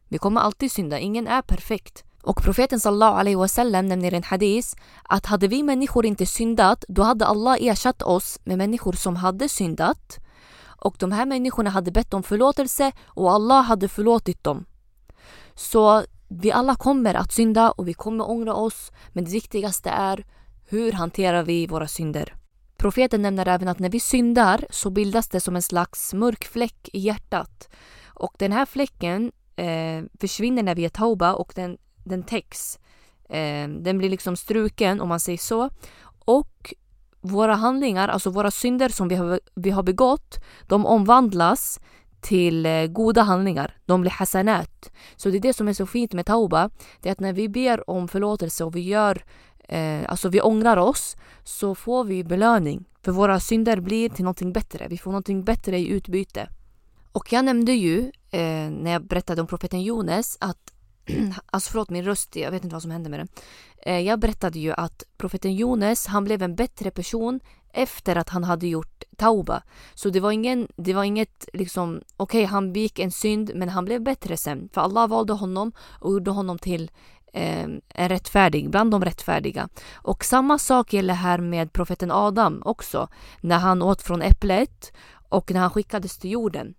Vi 0.07 0.17
kommer 0.17 0.41
alltid 0.41 0.71
synda, 0.71 0.99
ingen 0.99 1.27
är 1.27 1.41
perfekt. 1.41 2.03
Och 2.23 2.43
profeten 2.43 2.79
sallallahu 2.79 3.19
alaihi 3.19 3.35
wasallam 3.35 3.85
nämner 3.87 4.13
i 4.13 4.17
en 4.17 4.23
hadis 4.23 4.75
att 5.03 5.25
hade 5.25 5.47
vi 5.47 5.63
människor 5.63 6.05
inte 6.05 6.25
syndat 6.25 6.85
då 6.87 7.03
hade 7.03 7.25
Allah 7.25 7.57
ersatt 7.59 8.01
oss 8.01 8.39
med 8.43 8.57
människor 8.57 8.93
som 8.93 9.15
hade 9.15 9.49
syndat. 9.49 10.19
Och 10.83 10.95
de 10.99 11.11
här 11.11 11.25
människorna 11.25 11.69
hade 11.69 11.91
bett 11.91 12.13
om 12.13 12.23
förlåtelse 12.23 12.91
och 13.05 13.31
Allah 13.31 13.61
hade 13.61 13.87
förlåtit 13.87 14.43
dem. 14.43 14.65
Så 15.55 16.03
vi 16.33 16.51
alla 16.51 16.75
kommer 16.75 17.13
att 17.13 17.31
synda 17.31 17.71
och 17.71 17.87
vi 17.87 17.93
kommer 17.93 18.29
ångra 18.29 18.53
oss 18.53 18.91
men 19.09 19.25
det 19.25 19.31
viktigaste 19.31 19.89
är 19.89 20.25
hur 20.67 20.91
hanterar 20.91 21.43
vi 21.43 21.67
våra 21.67 21.87
synder? 21.87 22.35
Profeten 22.77 23.21
nämner 23.21 23.47
även 23.47 23.67
att 23.67 23.79
när 23.79 23.89
vi 23.89 23.99
syndar 23.99 24.65
så 24.69 24.89
bildas 24.89 25.27
det 25.27 25.39
som 25.39 25.55
en 25.55 25.61
slags 25.61 26.13
mörk 26.13 26.45
fläck 26.45 26.89
i 26.93 26.99
hjärtat. 26.99 27.69
Och 28.05 28.33
den 28.39 28.51
här 28.51 28.65
fläcken 28.65 29.31
eh, 29.55 30.03
försvinner 30.19 30.63
när 30.63 30.75
vi 30.75 30.85
är 30.85 30.89
tauba 30.89 31.33
och 31.33 31.51
den 31.55 31.77
den 32.03 32.23
täcks. 32.23 32.79
Eh, 33.29 33.67
den 33.67 33.97
blir 33.97 34.09
liksom 34.09 34.35
struken 34.35 35.01
om 35.01 35.09
man 35.09 35.19
säger 35.19 35.37
så. 35.37 35.69
Och 36.25 36.73
våra 37.21 37.55
handlingar, 37.55 38.07
alltså 38.07 38.29
våra 38.29 38.51
synder 38.51 38.89
som 38.89 39.07
vi 39.07 39.15
har, 39.15 39.39
vi 39.55 39.69
har 39.69 39.83
begått, 39.83 40.39
de 40.67 40.85
omvandlas 40.85 41.79
till 42.21 42.65
eh, 42.65 42.85
goda 42.85 43.21
handlingar. 43.21 43.77
De 43.85 44.01
blir 44.01 44.11
hasanat. 44.11 44.91
Så 45.15 45.29
det 45.29 45.37
är 45.37 45.41
det 45.41 45.53
som 45.53 45.67
är 45.67 45.73
så 45.73 45.85
fint 45.85 46.13
med 46.13 46.25
tauba. 46.25 46.69
Det 47.01 47.09
är 47.09 47.13
att 47.13 47.19
när 47.19 47.33
vi 47.33 47.49
ber 47.49 47.89
om 47.89 48.07
förlåtelse 48.07 48.63
och 48.63 48.75
vi 48.75 48.81
gör 48.81 49.23
eh, 49.67 50.01
alltså 50.07 50.29
vi 50.29 50.41
ångrar 50.41 50.77
oss 50.77 51.15
så 51.43 51.75
får 51.75 52.03
vi 52.03 52.23
belöning. 52.23 52.85
För 53.01 53.11
våra 53.11 53.39
synder 53.39 53.79
blir 53.79 54.09
till 54.09 54.23
någonting 54.23 54.53
bättre. 54.53 54.87
Vi 54.89 54.97
får 54.97 55.11
någonting 55.11 55.43
bättre 55.43 55.77
i 55.77 55.87
utbyte. 55.87 56.49
Och 57.11 57.33
jag 57.33 57.45
nämnde 57.45 57.71
ju 57.71 58.11
eh, 58.31 58.69
när 58.69 58.91
jag 58.91 59.07
berättade 59.07 59.41
om 59.41 59.47
profeten 59.47 59.81
Jones 59.81 60.37
att 60.41 60.73
alltså 61.45 61.71
förlåt 61.71 61.89
min 61.89 62.05
röst, 62.05 62.35
jag 62.35 62.51
vet 62.51 62.63
inte 62.63 62.75
vad 62.75 62.81
som 62.81 62.91
hände 62.91 63.09
med 63.09 63.19
den. 63.19 63.27
Eh, 63.77 63.99
jag 63.99 64.19
berättade 64.19 64.59
ju 64.59 64.73
att 64.73 65.03
profeten 65.17 65.55
Jones, 65.55 66.07
han 66.07 66.23
blev 66.23 66.41
en 66.43 66.55
bättre 66.55 66.91
person 66.91 67.39
efter 67.73 68.15
att 68.15 68.29
han 68.29 68.43
hade 68.43 68.67
gjort 68.67 69.03
tauba. 69.17 69.63
Så 69.93 70.09
det 70.09 70.19
var, 70.19 70.31
ingen, 70.31 70.67
det 70.75 70.93
var 70.93 71.03
inget 71.03 71.49
liksom, 71.53 72.01
okej 72.17 72.43
okay, 72.43 72.51
han 72.51 72.73
begick 72.73 72.99
en 72.99 73.11
synd 73.11 73.51
men 73.55 73.69
han 73.69 73.85
blev 73.85 74.01
bättre 74.01 74.37
sen. 74.37 74.69
För 74.73 74.81
Allah 74.81 75.07
valde 75.07 75.33
honom 75.33 75.71
och 75.79 76.11
gjorde 76.11 76.31
honom 76.31 76.59
till 76.59 76.91
eh, 77.33 77.67
en 77.89 78.09
rättfärdig, 78.09 78.69
bland 78.69 78.91
de 78.91 79.05
rättfärdiga. 79.05 79.69
Och 79.93 80.25
samma 80.25 80.57
sak 80.57 80.93
gäller 80.93 81.13
här 81.13 81.37
med 81.37 81.73
profeten 81.73 82.11
Adam 82.11 82.61
också. 82.65 83.07
När 83.41 83.57
han 83.57 83.81
åt 83.81 84.01
från 84.01 84.21
äpplet 84.21 84.93
och 85.29 85.51
när 85.51 85.59
han 85.59 85.69
skickades 85.69 86.17
till 86.17 86.31
jorden. 86.31 86.73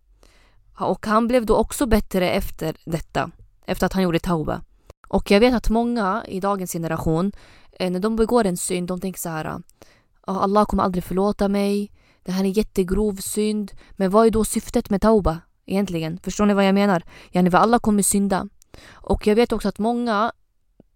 Och 0.79 1.07
han 1.07 1.29
blev 1.29 1.47
då 1.47 1.57
också 1.57 1.87
bättre 1.87 2.31
efter 2.31 2.76
detta, 2.85 3.31
efter 3.66 3.87
att 3.87 3.92
han 3.92 4.02
gjorde 4.02 4.19
tauba. 4.19 4.62
Och 5.09 5.31
jag 5.31 5.40
vet 5.40 5.54
att 5.54 5.71
många 5.71 6.25
i 6.28 6.40
dagens 6.40 6.73
generation, 6.73 7.33
eh, 7.73 7.90
när 7.90 8.00
de 8.00 8.16
begår 8.16 8.47
en 8.47 8.57
synd, 8.57 8.88
de 8.88 9.00
tänker 9.00 9.21
så 9.21 9.28
här. 9.28 9.62
Ah, 10.26 10.40
Allah 10.40 10.64
kommer 10.64 10.83
aldrig 10.83 11.04
förlåta 11.04 11.49
mig. 11.49 11.90
Det 12.23 12.33
här 12.33 12.40
är 12.40 12.45
en 12.45 12.52
jättegrov 12.52 13.16
synd. 13.16 13.73
Men 13.92 14.11
vad 14.11 14.26
är 14.26 14.31
då 14.31 14.45
syftet 14.45 14.90
med 14.90 15.00
tauba 15.00 15.38
egentligen? 15.66 16.19
Förstår 16.19 16.47
ni 16.47 16.54
vad 16.54 16.64
jag 16.64 16.75
menar? 16.75 17.02
Yani 17.31 17.50
alla 17.52 17.78
kommer 17.78 18.02
synda. 18.02 18.49
Och 18.92 19.26
jag 19.26 19.35
vet 19.35 19.52
också 19.52 19.69
att 19.69 19.78
många, 19.78 20.33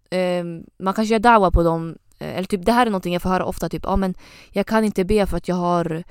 eh, 0.09 0.43
man 0.79 0.93
kanske 0.93 1.13
gör 1.13 1.19
dawa 1.19 1.51
på 1.51 1.63
dem. 1.63 1.97
Eh, 2.19 2.37
eller 2.37 2.47
typ 2.47 2.65
det 2.65 2.71
här 2.71 2.85
är 2.85 2.91
någonting 2.91 3.13
jag 3.13 3.21
får 3.21 3.29
höra 3.29 3.45
ofta. 3.45 3.69
Typ, 3.69 3.85
ah, 3.85 3.95
men 3.95 4.15
jag 4.51 4.67
kan 4.67 4.83
inte 4.83 5.05
be 5.05 5.25
för 5.25 5.37
att 5.37 5.47
jag 5.47 5.55
har 5.55 6.03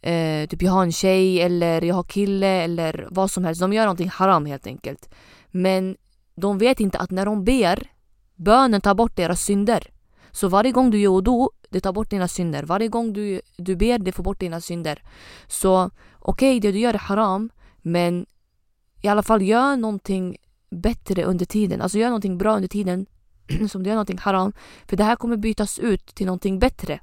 eh, 0.00 0.46
typ 0.48 0.62
jag 0.62 0.72
har 0.72 0.82
en 0.82 0.92
tjej 0.92 1.42
eller 1.42 1.82
jag 1.82 1.94
har 1.94 2.02
kille 2.02 2.62
eller 2.62 3.08
vad 3.10 3.30
som 3.30 3.44
helst. 3.44 3.60
De 3.60 3.72
gör 3.72 3.84
någonting 3.84 4.08
haram 4.08 4.46
helt 4.46 4.66
enkelt. 4.66 5.08
Men 5.50 5.96
de 6.34 6.58
vet 6.58 6.80
inte 6.80 6.98
att 6.98 7.10
när 7.10 7.26
de 7.26 7.44
ber, 7.44 7.90
bönen 8.34 8.80
tar 8.80 8.94
bort 8.94 9.16
deras 9.16 9.42
synder. 9.42 9.90
Så 10.30 10.48
varje 10.48 10.72
gång 10.72 10.90
du 10.90 10.98
gör 10.98 11.10
wudu, 11.10 11.48
det 11.70 11.80
tar 11.80 11.92
bort 11.92 12.10
dina 12.10 12.28
synder. 12.28 12.62
Varje 12.62 12.88
gång 12.88 13.12
du, 13.12 13.40
du 13.56 13.76
ber, 13.76 13.98
det 13.98 14.12
får 14.12 14.22
bort 14.22 14.40
dina 14.40 14.60
synder. 14.60 15.02
Så 15.46 15.90
okej, 16.18 16.58
okay, 16.58 16.60
det 16.60 16.72
du 16.72 16.78
gör 16.78 16.94
är 16.94 16.98
haram, 16.98 17.50
men 17.82 18.26
i 19.02 19.08
alla 19.08 19.22
fall 19.22 19.42
gör 19.42 19.76
någonting 19.76 20.36
bättre 20.70 21.24
under 21.24 21.46
tiden. 21.46 21.80
Alltså 21.80 21.98
gör 21.98 22.08
någonting 22.08 22.38
bra 22.38 22.56
under 22.56 22.68
tiden 22.68 23.06
som 23.70 23.82
du 23.82 23.88
gör 23.88 23.94
någonting 23.94 24.18
haram. 24.18 24.52
För 24.86 24.96
det 24.96 25.04
här 25.04 25.16
kommer 25.16 25.36
bytas 25.36 25.78
ut 25.78 26.06
till 26.06 26.26
någonting 26.26 26.58
bättre. 26.58 27.00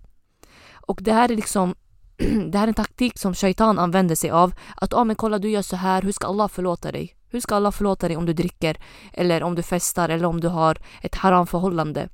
Och 0.73 0.99
det 1.01 1.13
här 1.13 1.31
är 1.31 1.35
liksom 1.35 1.75
det 2.51 2.57
här 2.57 2.63
är 2.63 2.67
en 2.67 2.73
taktik 2.73 3.19
som 3.19 3.33
shaitan 3.33 3.79
använder 3.79 4.15
sig 4.15 4.29
av. 4.29 4.53
Att 4.75 4.93
ah, 4.93 5.03
men 5.03 5.15
kolla 5.15 5.39
du 5.39 5.49
gör 5.49 5.61
så 5.61 5.75
här, 5.75 6.01
hur 6.01 6.11
ska 6.11 6.27
Allah 6.27 6.47
förlåta 6.47 6.91
dig? 6.91 7.15
Hur 7.31 7.39
ska 7.39 7.55
Allah 7.55 7.71
förlåta 7.71 8.07
dig 8.07 8.17
om 8.17 8.25
du 8.25 8.33
dricker 8.33 8.77
eller 9.13 9.43
om 9.43 9.55
du 9.55 9.63
festar 9.63 10.09
eller 10.09 10.25
om 10.25 10.41
du 10.41 10.47
har 10.47 10.77
ett 11.01 11.15
haram 11.15 11.47
förhållande? 11.47 12.09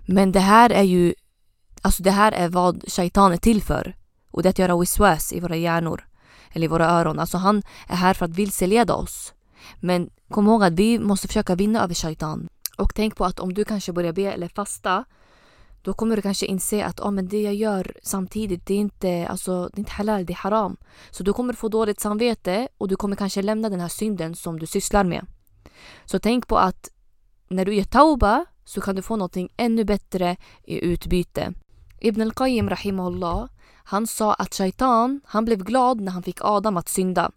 Men 0.00 0.32
det 0.32 0.40
här 0.40 0.70
är 0.70 0.82
ju, 0.82 1.14
alltså 1.82 2.02
det 2.02 2.10
här 2.10 2.32
är 2.32 2.48
vad 2.48 2.84
shaitan 2.88 3.32
är 3.32 3.36
till 3.36 3.62
för. 3.62 3.96
Och 4.30 4.42
det 4.42 4.48
är 4.48 4.50
att 4.50 4.58
göra 4.58 4.80
wiswas 4.80 5.32
i 5.32 5.40
våra 5.40 5.56
hjärnor. 5.56 6.06
Eller 6.52 6.64
i 6.64 6.68
våra 6.68 6.90
öron. 6.90 7.18
Alltså 7.18 7.38
han 7.38 7.62
är 7.88 7.96
här 7.96 8.14
för 8.14 8.24
att 8.24 8.30
vilseleda 8.30 8.94
oss. 8.94 9.34
Men 9.80 10.10
kom 10.30 10.46
ihåg 10.46 10.64
att 10.64 10.72
vi 10.72 10.98
måste 10.98 11.28
försöka 11.28 11.54
vinna 11.54 11.84
över 11.84 11.94
shaitan. 11.94 12.48
Och 12.78 12.94
tänk 12.94 13.16
på 13.16 13.24
att 13.24 13.40
om 13.40 13.54
du 13.54 13.64
kanske 13.64 13.92
börjar 13.92 14.12
be 14.12 14.32
eller 14.32 14.48
fasta 14.48 15.04
då 15.82 15.92
kommer 15.92 16.16
du 16.16 16.22
kanske 16.22 16.46
inse 16.46 16.84
att 16.84 17.00
oh, 17.00 17.10
men 17.10 17.28
det 17.28 17.42
jag 17.42 17.54
gör 17.54 17.96
samtidigt, 18.02 18.66
det 18.66 18.74
är, 18.74 18.78
inte, 18.78 19.28
alltså, 19.28 19.68
det 19.68 19.76
är 19.76 19.78
inte 19.78 19.92
halal, 19.92 20.26
det 20.26 20.32
är 20.32 20.36
haram. 20.36 20.76
Så 21.10 21.22
du 21.22 21.32
kommer 21.32 21.52
få 21.52 21.68
dåligt 21.68 22.00
samvete 22.00 22.68
och 22.78 22.88
du 22.88 22.96
kommer 22.96 23.16
kanske 23.16 23.42
lämna 23.42 23.68
den 23.68 23.80
här 23.80 23.88
synden 23.88 24.34
som 24.34 24.58
du 24.58 24.66
sysslar 24.66 25.04
med. 25.04 25.26
Så 26.04 26.18
tänk 26.18 26.46
på 26.46 26.58
att 26.58 26.90
när 27.48 27.64
du 27.64 27.74
gör 27.74 27.84
tauba 27.84 28.44
så 28.64 28.80
kan 28.80 28.96
du 28.96 29.02
få 29.02 29.16
någonting 29.16 29.48
ännu 29.56 29.84
bättre 29.84 30.36
i 30.64 30.84
utbyte. 30.84 31.52
Ibn 32.00 32.22
al-Qayyim 32.22 32.68
rahimahullah, 32.68 33.48
han 33.84 34.06
sa 34.06 34.34
att 34.34 34.54
shaitan, 34.54 35.20
han 35.24 35.44
blev 35.44 35.64
glad 35.64 36.00
när 36.00 36.12
han 36.12 36.22
fick 36.22 36.38
Adam 36.40 36.76
att 36.76 36.88
synda. 36.88 37.30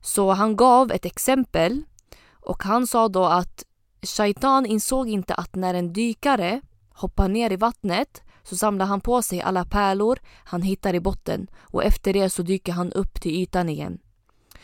Så 0.00 0.32
han 0.32 0.56
gav 0.56 0.92
ett 0.92 1.04
exempel 1.04 1.82
och 2.30 2.62
han 2.62 2.86
sa 2.86 3.08
då 3.08 3.24
att 3.24 3.64
shaitan 4.02 4.66
insåg 4.66 5.08
inte 5.08 5.34
att 5.34 5.54
när 5.54 5.74
en 5.74 5.92
dykare 5.92 6.60
hoppar 6.98 7.28
ner 7.28 7.52
i 7.52 7.56
vattnet 7.56 8.22
så 8.42 8.56
samlar 8.56 8.86
han 8.86 9.00
på 9.00 9.22
sig 9.22 9.40
alla 9.40 9.64
pärlor 9.64 10.18
han 10.44 10.62
hittar 10.62 10.94
i 10.94 11.00
botten 11.00 11.50
och 11.60 11.84
efter 11.84 12.12
det 12.12 12.30
så 12.30 12.42
dyker 12.42 12.72
han 12.72 12.92
upp 12.92 13.20
till 13.20 13.32
ytan 13.32 13.68
igen. 13.68 13.98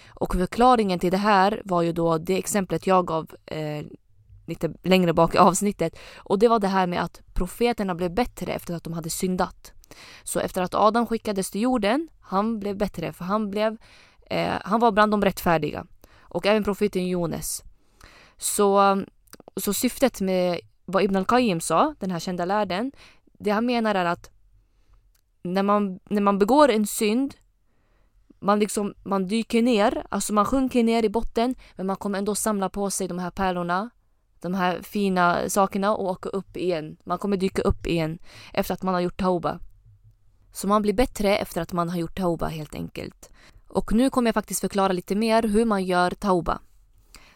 Och 0.08 0.34
förklaringen 0.34 0.98
till 0.98 1.10
det 1.10 1.16
här 1.16 1.62
var 1.64 1.82
ju 1.82 1.92
då 1.92 2.18
det 2.18 2.38
exemplet 2.38 2.86
jag 2.86 3.06
gav 3.06 3.30
eh, 3.46 3.84
lite 4.46 4.72
längre 4.82 5.12
bak 5.12 5.34
i 5.34 5.38
avsnittet 5.38 5.98
och 6.16 6.38
det 6.38 6.48
var 6.48 6.58
det 6.58 6.68
här 6.68 6.86
med 6.86 7.02
att 7.02 7.20
profeterna 7.34 7.94
blev 7.94 8.14
bättre 8.14 8.52
efter 8.52 8.74
att 8.74 8.84
de 8.84 8.92
hade 8.92 9.10
syndat. 9.10 9.72
Så 10.22 10.40
efter 10.40 10.62
att 10.62 10.74
Adam 10.74 11.06
skickades 11.06 11.50
till 11.50 11.60
jorden, 11.60 12.08
han 12.20 12.58
blev 12.58 12.76
bättre 12.76 13.12
för 13.12 13.24
han 13.24 13.50
blev 13.50 13.76
eh, 14.30 14.52
han 14.64 14.80
var 14.80 14.92
bland 14.92 15.12
de 15.12 15.22
rättfärdiga 15.22 15.86
och 16.20 16.46
även 16.46 16.64
profeten 16.64 17.08
Jones. 17.08 17.62
Så, 18.36 19.02
så 19.56 19.74
syftet 19.74 20.20
med 20.20 20.60
vad 20.84 21.02
Ibn 21.02 21.16
al-Qayyim 21.16 21.60
sa, 21.60 21.94
den 22.00 22.10
här 22.10 22.18
kända 22.18 22.44
lärden, 22.44 22.92
det 23.38 23.50
han 23.50 23.66
menar 23.66 23.94
är 23.94 24.04
att 24.04 24.30
när 25.42 25.62
man, 25.62 26.00
när 26.04 26.22
man 26.22 26.38
begår 26.38 26.68
en 26.70 26.86
synd, 26.86 27.34
man, 28.40 28.58
liksom, 28.58 28.94
man 29.02 29.26
dyker 29.26 29.62
ner, 29.62 30.06
alltså 30.08 30.32
man 30.32 30.44
sjunker 30.44 30.84
ner 30.84 31.04
i 31.04 31.08
botten, 31.08 31.54
men 31.74 31.86
man 31.86 31.96
kommer 31.96 32.18
ändå 32.18 32.34
samla 32.34 32.68
på 32.68 32.90
sig 32.90 33.08
de 33.08 33.18
här 33.18 33.30
pärlorna, 33.30 33.90
de 34.40 34.54
här 34.54 34.82
fina 34.82 35.48
sakerna 35.48 35.96
och 35.96 36.10
åka 36.10 36.28
upp 36.28 36.56
igen. 36.56 36.96
Man 37.04 37.18
kommer 37.18 37.36
dyka 37.36 37.62
upp 37.62 37.86
igen 37.86 38.18
efter 38.52 38.74
att 38.74 38.82
man 38.82 38.94
har 38.94 39.00
gjort 39.00 39.20
tauba. 39.20 39.58
Så 40.52 40.68
man 40.68 40.82
blir 40.82 40.92
bättre 40.92 41.36
efter 41.36 41.60
att 41.60 41.72
man 41.72 41.88
har 41.88 41.98
gjort 41.98 42.16
tauba 42.16 42.46
helt 42.46 42.74
enkelt. 42.74 43.30
Och 43.68 43.92
nu 43.92 44.10
kommer 44.10 44.28
jag 44.28 44.34
faktiskt 44.34 44.60
förklara 44.60 44.92
lite 44.92 45.14
mer 45.14 45.42
hur 45.42 45.64
man 45.64 45.84
gör 45.84 46.10
tauba. 46.10 46.60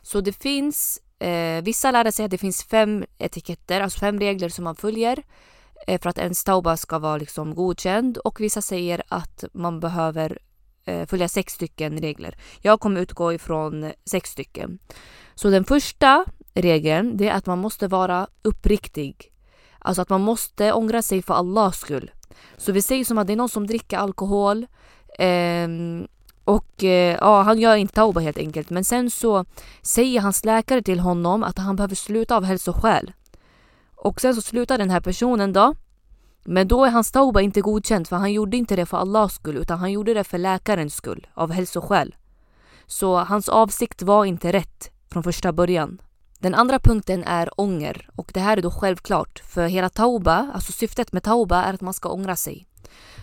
Så 0.03 0.21
det 0.21 0.33
finns 0.33 1.03
Eh, 1.19 1.63
vissa 1.63 1.91
lärde 1.91 2.13
sig 2.13 2.25
att 2.25 2.31
det 2.31 2.39
finns 2.39 2.65
fem 2.65 3.05
etiketter, 3.19 3.81
alltså 3.81 3.99
fem 3.99 4.19
regler 4.19 4.49
som 4.49 4.65
man 4.65 4.77
följer 4.77 5.23
eh, 5.87 6.01
för 6.01 6.11
att 6.11 6.19
en 6.19 6.35
stauba 6.35 6.77
ska 6.77 6.99
vara 6.99 7.17
liksom 7.17 7.55
godkänd 7.55 8.19
och 8.19 8.41
vissa 8.41 8.63
säger 8.63 9.03
att 9.09 9.45
man 9.53 9.81
behöver 9.81 10.39
eh, 10.85 11.07
följa 11.07 11.29
sex 11.29 11.53
stycken 11.53 11.99
regler. 11.99 12.37
Jag 12.63 12.81
kommer 12.81 13.01
utgå 13.01 13.33
ifrån 13.33 13.93
sex 14.05 14.31
stycken. 14.31 14.79
Så 15.35 15.51
den 15.51 15.65
första 15.65 16.25
regeln 16.55 17.17
det 17.17 17.29
är 17.29 17.35
att 17.35 17.47
man 17.47 17.59
måste 17.59 17.89
vara 17.89 18.27
uppriktig. 18.43 19.33
Alltså 19.79 20.03
att 20.03 20.09
man 20.09 20.21
måste 20.21 20.73
ångra 20.73 21.03
sig 21.03 21.23
för 21.23 21.35
Allahs 21.35 21.79
skull. 21.79 22.11
Så 22.57 22.73
vi 22.73 22.83
säger 22.83 23.05
som 23.05 23.19
att 23.19 23.27
det 23.27 23.33
är 23.33 23.37
någon 23.37 23.49
som 23.49 23.67
dricker 23.67 23.99
alkohol 23.99 24.67
eh, 25.19 25.69
och 26.49 26.85
eh, 26.85 27.17
ja, 27.21 27.43
han 27.43 27.59
gör 27.59 27.77
inte 27.77 27.95
tauba 27.95 28.21
helt 28.21 28.39
enkelt. 28.39 28.71
Men 28.71 28.85
sen 28.85 29.11
så 29.11 29.45
säger 29.83 30.21
hans 30.21 30.45
läkare 30.45 30.83
till 30.83 31.01
honom 31.01 31.43
att 31.43 31.59
han 31.59 31.77
behöver 31.77 31.95
sluta 31.95 32.37
av 32.37 32.45
hälsoskäl. 32.45 33.13
Och 33.95 34.21
sen 34.21 34.35
så 34.35 34.43
slutar 34.43 34.79
den 34.79 34.91
här 34.91 35.01
personen 35.01 35.53
då. 35.53 35.75
Men 36.45 36.69
då 36.69 36.85
är 36.85 36.91
hans 36.91 37.13
tauba 37.13 37.41
inte 37.41 37.61
godkänd 37.61 38.09
för 38.09 38.17
han 38.17 38.33
gjorde 38.33 38.57
inte 38.57 38.77
det 38.77 38.87
för 38.87 38.97
Allahs 38.97 39.35
skull 39.35 39.57
utan 39.57 39.79
han 39.79 39.93
gjorde 39.93 40.15
det 40.15 40.25
för 40.25 40.39
läkarens 40.39 40.95
skull 40.95 41.27
av 41.35 41.53
hälsoskäl. 41.53 42.15
Så 42.87 43.19
hans 43.19 43.49
avsikt 43.49 44.03
var 44.03 44.25
inte 44.25 44.53
rätt 44.53 44.91
från 45.13 45.23
första 45.23 45.53
början. 45.53 46.01
Den 46.39 46.55
andra 46.55 46.79
punkten 46.79 47.25
är 47.25 47.61
ånger 47.61 48.09
och 48.17 48.31
det 48.35 48.41
här 48.41 48.57
är 48.57 48.63
då 48.63 48.71
självklart 48.71 49.43
för 49.45 49.67
hela 49.67 49.89
tauba, 49.89 50.51
alltså 50.55 50.73
syftet 50.73 51.13
med 51.13 51.23
tauba 51.23 51.63
är 51.63 51.75
att 51.75 51.81
man 51.81 51.95
ska 51.95 52.09
ångra 52.09 52.37
sig. 52.37 52.67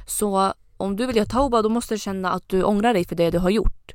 Så 0.07 0.53
om 0.77 0.95
du 0.95 1.05
vill 1.05 1.15
göra 1.15 1.25
tauba 1.25 1.61
då 1.61 1.69
måste 1.69 1.93
du 1.93 1.99
känna 1.99 2.31
att 2.31 2.49
du 2.49 2.63
ångrar 2.63 2.93
dig 2.93 3.05
för 3.05 3.15
det 3.15 3.31
du 3.31 3.39
har 3.39 3.49
gjort. 3.49 3.93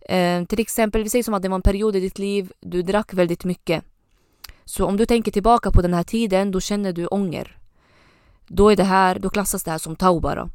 Eh, 0.00 0.44
till 0.44 0.60
exempel, 0.60 1.02
vi 1.02 1.10
säger 1.10 1.22
som 1.22 1.34
att 1.34 1.42
det 1.42 1.48
var 1.48 1.54
en 1.54 1.62
period 1.62 1.96
i 1.96 2.00
ditt 2.00 2.18
liv 2.18 2.52
du 2.60 2.82
drack 2.82 3.14
väldigt 3.14 3.44
mycket. 3.44 3.84
Så 4.64 4.86
om 4.86 4.96
du 4.96 5.06
tänker 5.06 5.32
tillbaka 5.32 5.70
på 5.70 5.82
den 5.82 5.94
här 5.94 6.02
tiden 6.02 6.50
då 6.50 6.60
känner 6.60 6.92
du 6.92 7.06
ånger. 7.06 7.58
Då, 8.46 8.68
är 8.68 8.76
det 8.76 8.84
här, 8.84 9.18
då 9.18 9.30
klassas 9.30 9.64
det 9.64 9.70
här 9.70 9.78
som 9.78 9.96
tauba. 9.96 10.34
Då. 10.34 10.48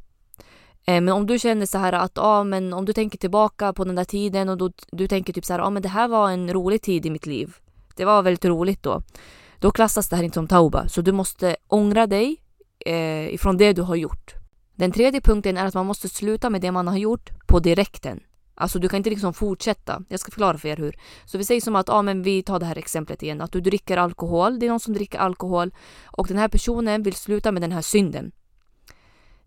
Eh, 0.85 1.01
men 1.01 1.09
om 1.09 1.27
du 1.27 1.39
känner 1.39 1.65
så 1.65 1.77
här 1.77 1.93
att 1.93 2.17
ah, 2.17 2.43
men 2.43 2.73
om 2.73 2.85
du 2.85 2.93
tänker 2.93 3.17
tillbaka 3.17 3.73
på 3.73 3.83
den 3.83 3.95
där 3.95 4.03
tiden 4.03 4.49
och 4.49 4.57
då, 4.57 4.71
du 4.91 5.07
tänker 5.07 5.33
typ 5.33 5.45
så 5.45 5.53
här, 5.53 5.59
ah, 5.59 5.69
men 5.69 5.81
det 5.81 5.89
här 5.89 6.07
var 6.07 6.31
en 6.31 6.53
rolig 6.53 6.81
tid 6.81 7.05
i 7.05 7.09
mitt 7.09 7.25
liv. 7.25 7.55
Det 7.95 8.05
var 8.05 8.21
väldigt 8.21 8.45
roligt 8.45 8.83
då. 8.83 9.01
Då 9.59 9.71
klassas 9.71 10.09
det 10.09 10.15
här 10.15 10.23
inte 10.23 10.33
som 10.33 10.47
tauba, 10.47 10.87
så 10.87 11.01
du 11.01 11.11
måste 11.11 11.55
ångra 11.67 12.07
dig 12.07 12.37
eh, 12.79 13.33
ifrån 13.33 13.57
det 13.57 13.73
du 13.73 13.81
har 13.81 13.95
gjort. 13.95 14.44
Den 14.75 14.91
tredje 14.91 15.21
punkten 15.21 15.57
är 15.57 15.65
att 15.65 15.73
man 15.73 15.85
måste 15.85 16.09
sluta 16.09 16.49
med 16.49 16.61
det 16.61 16.71
man 16.71 16.87
har 16.87 16.97
gjort 16.97 17.29
på 17.47 17.59
direkten. 17.59 18.19
Alltså 18.55 18.79
du 18.79 18.89
kan 18.89 18.97
inte 18.97 19.09
liksom 19.09 19.33
fortsätta. 19.33 20.03
Jag 20.09 20.19
ska 20.19 20.31
förklara 20.31 20.57
för 20.57 20.69
er 20.69 20.77
hur. 20.77 20.95
Så 21.25 21.37
vi 21.37 21.43
säger 21.43 21.61
som 21.61 21.75
att, 21.75 21.87
ja 21.87 22.01
men 22.01 22.23
vi 22.23 22.43
tar 22.43 22.59
det 22.59 22.65
här 22.65 22.77
exemplet 22.77 23.23
igen. 23.23 23.41
Att 23.41 23.51
du 23.51 23.61
dricker 23.61 23.97
alkohol. 23.97 24.59
Det 24.59 24.65
är 24.65 24.69
någon 24.69 24.79
som 24.79 24.93
dricker 24.93 25.19
alkohol. 25.19 25.73
Och 26.05 26.27
den 26.27 26.37
här 26.37 26.47
personen 26.47 27.03
vill 27.03 27.13
sluta 27.13 27.51
med 27.51 27.61
den 27.61 27.71
här 27.71 27.81
synden. 27.81 28.31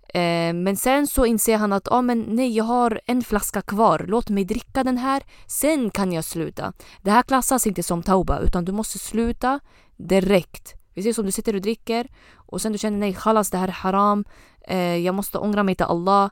Eh, 0.08 0.52
men 0.52 0.76
sen 0.76 1.06
så 1.06 1.26
inser 1.26 1.56
han 1.56 1.72
att, 1.72 1.88
ja 1.90 2.02
men 2.02 2.20
nej 2.20 2.56
jag 2.56 2.64
har 2.64 3.00
en 3.06 3.22
flaska 3.22 3.62
kvar. 3.62 4.04
Låt 4.08 4.28
mig 4.28 4.44
dricka 4.44 4.84
den 4.84 4.98
här. 4.98 5.22
Sen 5.46 5.90
kan 5.90 6.12
jag 6.12 6.24
sluta. 6.24 6.72
Det 7.02 7.10
här 7.10 7.22
klassas 7.22 7.66
inte 7.66 7.82
som 7.82 8.02
tauba. 8.02 8.38
Utan 8.38 8.64
du 8.64 8.72
måste 8.72 8.98
sluta 8.98 9.60
direkt. 9.96 10.74
Vi 10.94 11.02
säger 11.02 11.14
som 11.14 11.26
du 11.26 11.32
sitter 11.32 11.54
och 11.54 11.62
dricker. 11.62 12.08
Och 12.34 12.60
sen 12.60 12.72
du 12.72 12.78
känner 12.78 12.98
nej, 12.98 13.12
halas 13.12 13.50
det 13.50 13.58
här 13.58 13.68
är 13.68 13.72
haram. 13.72 14.24
Eh, 14.68 14.96
jag 14.96 15.14
måste 15.14 15.38
ångra 15.38 15.62
mig 15.62 15.74
till 15.74 15.86
Allah. 15.86 16.30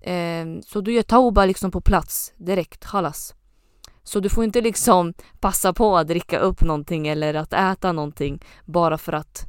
Eh, 0.00 0.46
så 0.66 0.80
du 0.80 0.92
gör 0.92 1.02
tauba 1.02 1.44
liksom 1.46 1.70
på 1.70 1.80
plats 1.80 2.32
direkt, 2.36 2.84
halas. 2.84 3.34
Så 4.02 4.20
du 4.20 4.28
får 4.28 4.44
inte 4.44 4.60
liksom 4.60 5.14
passa 5.40 5.72
på 5.72 5.96
att 5.96 6.08
dricka 6.08 6.38
upp 6.38 6.62
någonting 6.62 7.08
eller 7.08 7.34
att 7.34 7.52
äta 7.52 7.92
någonting 7.92 8.44
bara 8.64 8.98
för 8.98 9.12
att 9.12 9.46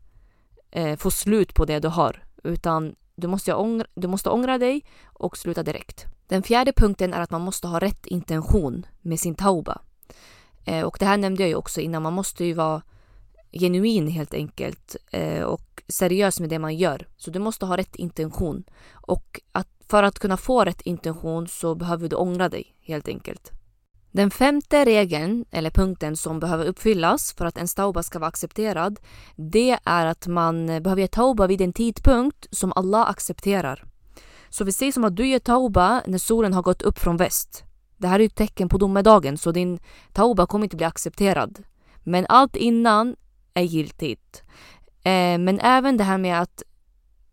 eh, 0.72 0.98
få 0.98 1.12
slut 1.12 1.54
på 1.54 1.66
det 1.66 1.80
du 1.80 1.88
har. 1.88 2.24
Utan 2.44 2.96
du 3.16 3.28
måste, 3.28 3.54
ångra, 3.54 3.86
du 3.96 4.08
måste 4.08 4.30
ångra 4.30 4.58
dig 4.58 4.86
och 5.06 5.38
sluta 5.38 5.64
direkt. 5.64 6.06
Den 6.28 6.44
fjärde 6.44 6.74
punkten 6.74 7.14
är 7.14 7.22
att 7.22 7.32
man 7.32 7.42
måste 7.42 7.68
ha 7.68 7.80
rätt 7.80 8.06
intention 8.06 8.86
med 9.02 9.20
sin 9.20 9.36
tauba. 9.36 9.82
Eh, 10.66 10.86
och 10.86 10.98
det 11.00 11.06
här 11.06 11.18
nämnde 11.18 11.44
jag 11.44 11.50
ju 11.50 11.56
också 11.56 11.82
innan, 11.82 12.04
man 12.04 12.14
måste 12.14 12.46
ju 12.46 12.54
vara 12.54 12.82
genuin 13.52 14.08
helt 14.08 14.34
enkelt 14.34 14.96
eh, 15.12 15.42
och 15.42 15.69
seriös 15.90 16.40
med 16.40 16.50
det 16.50 16.60
man 16.60 16.76
gör. 16.76 17.08
Så 17.18 17.32
du 17.32 17.40
måste 17.40 17.66
ha 17.66 17.78
rätt 17.78 17.96
intention. 17.96 18.64
Och 18.92 19.42
att 19.52 19.68
för 19.90 20.04
att 20.04 20.20
kunna 20.20 20.38
få 20.38 20.66
rätt 20.66 20.82
intention 20.82 21.48
så 21.48 21.76
behöver 21.76 22.10
du 22.10 22.16
ångra 22.16 22.50
dig 22.50 22.76
helt 22.82 23.08
enkelt. 23.08 23.52
Den 24.12 24.32
femte 24.32 24.86
regeln, 24.86 25.46
eller 25.52 25.70
punkten 25.70 26.18
som 26.18 26.40
behöver 26.40 26.66
uppfyllas 26.66 27.34
för 27.34 27.46
att 27.46 27.58
en 27.58 27.68
tauba 27.68 28.04
ska 28.04 28.20
vara 28.20 28.28
accepterad, 28.28 29.00
det 29.36 29.80
är 29.84 30.06
att 30.06 30.28
man 30.28 30.66
behöver 30.66 31.02
ge 31.02 31.08
tauba 31.08 31.48
vid 31.48 31.62
en 31.62 31.74
tidpunkt 31.74 32.48
som 32.52 32.74
Allah 32.76 33.10
accepterar. 33.10 33.84
Så 34.50 34.64
vi 34.64 34.72
säger 34.72 34.92
som 34.92 35.04
att 35.04 35.16
du 35.16 35.28
ger 35.28 35.40
tauba 35.40 36.04
när 36.06 36.18
solen 36.18 36.54
har 36.54 36.62
gått 36.62 36.82
upp 36.82 37.00
från 37.00 37.18
väst. 37.18 37.64
Det 37.98 38.08
här 38.08 38.20
är 38.20 38.26
ett 38.26 38.36
tecken 38.36 38.70
på 38.70 38.78
domedagen 38.78 39.38
så 39.38 39.52
din 39.52 39.80
tauba 40.14 40.46
kommer 40.46 40.66
inte 40.66 40.78
bli 40.78 40.86
accepterad. 40.86 41.64
Men 42.04 42.26
allt 42.30 42.56
innan 42.56 43.16
är 43.54 43.64
giltigt. 43.64 44.44
Eh, 45.04 45.38
men 45.38 45.60
även 45.60 45.98
det 45.98 46.04
här 46.04 46.18
med 46.18 46.42
att 46.42 46.64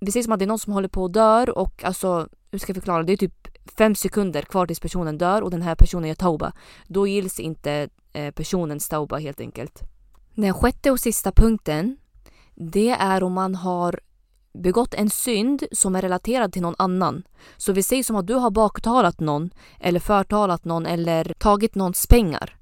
vi 0.01 0.13
säger 0.13 0.25
som 0.25 0.33
att 0.33 0.39
det 0.39 0.45
är 0.45 0.47
någon 0.47 0.59
som 0.59 0.73
håller 0.73 0.89
på 0.89 1.05
att 1.05 1.13
dör 1.13 1.59
och 1.59 1.85
alltså 1.85 2.29
hur 2.51 2.59
ska 2.59 2.71
jag 2.71 2.77
förklara? 2.77 3.03
Det 3.03 3.13
är 3.13 3.17
typ 3.17 3.49
fem 3.79 3.95
sekunder 3.95 4.43
kvar 4.43 4.67
tills 4.67 4.81
personen 4.81 5.19
dör 5.19 5.43
och 5.43 5.51
den 5.51 5.63
här 5.63 5.75
personen 5.75 6.09
gör 6.09 6.15
tauba. 6.15 6.53
Då 6.87 7.07
gills 7.07 7.41
inte 7.41 7.89
eh, 8.13 8.31
personens 8.31 8.89
tauba 8.89 9.19
helt 9.19 9.41
enkelt. 9.41 9.83
Den 10.35 10.55
sjätte 10.55 10.91
och 10.91 11.01
sista 11.01 11.33
punkten, 11.33 11.97
det 12.55 12.91
är 12.91 13.23
om 13.23 13.33
man 13.33 13.55
har 13.55 14.01
begått 14.53 14.95
en 14.95 15.11
synd 15.11 15.65
som 15.73 15.97
är 15.97 16.03
relaterad 16.03 16.53
till 16.53 16.63
någon 16.63 16.75
annan. 16.79 17.23
Så 17.57 17.73
vi 17.73 17.83
säger 17.83 18.03
som 18.03 18.17
att 18.17 18.27
du 18.27 18.35
har 18.35 18.51
baktalat 18.51 19.21
någon 19.21 19.51
eller 19.81 20.01
förtalat 20.01 20.65
någon 20.65 20.87
eller 20.87 21.35
tagit 21.39 21.75
någons 21.75 22.07
pengar. 22.07 22.57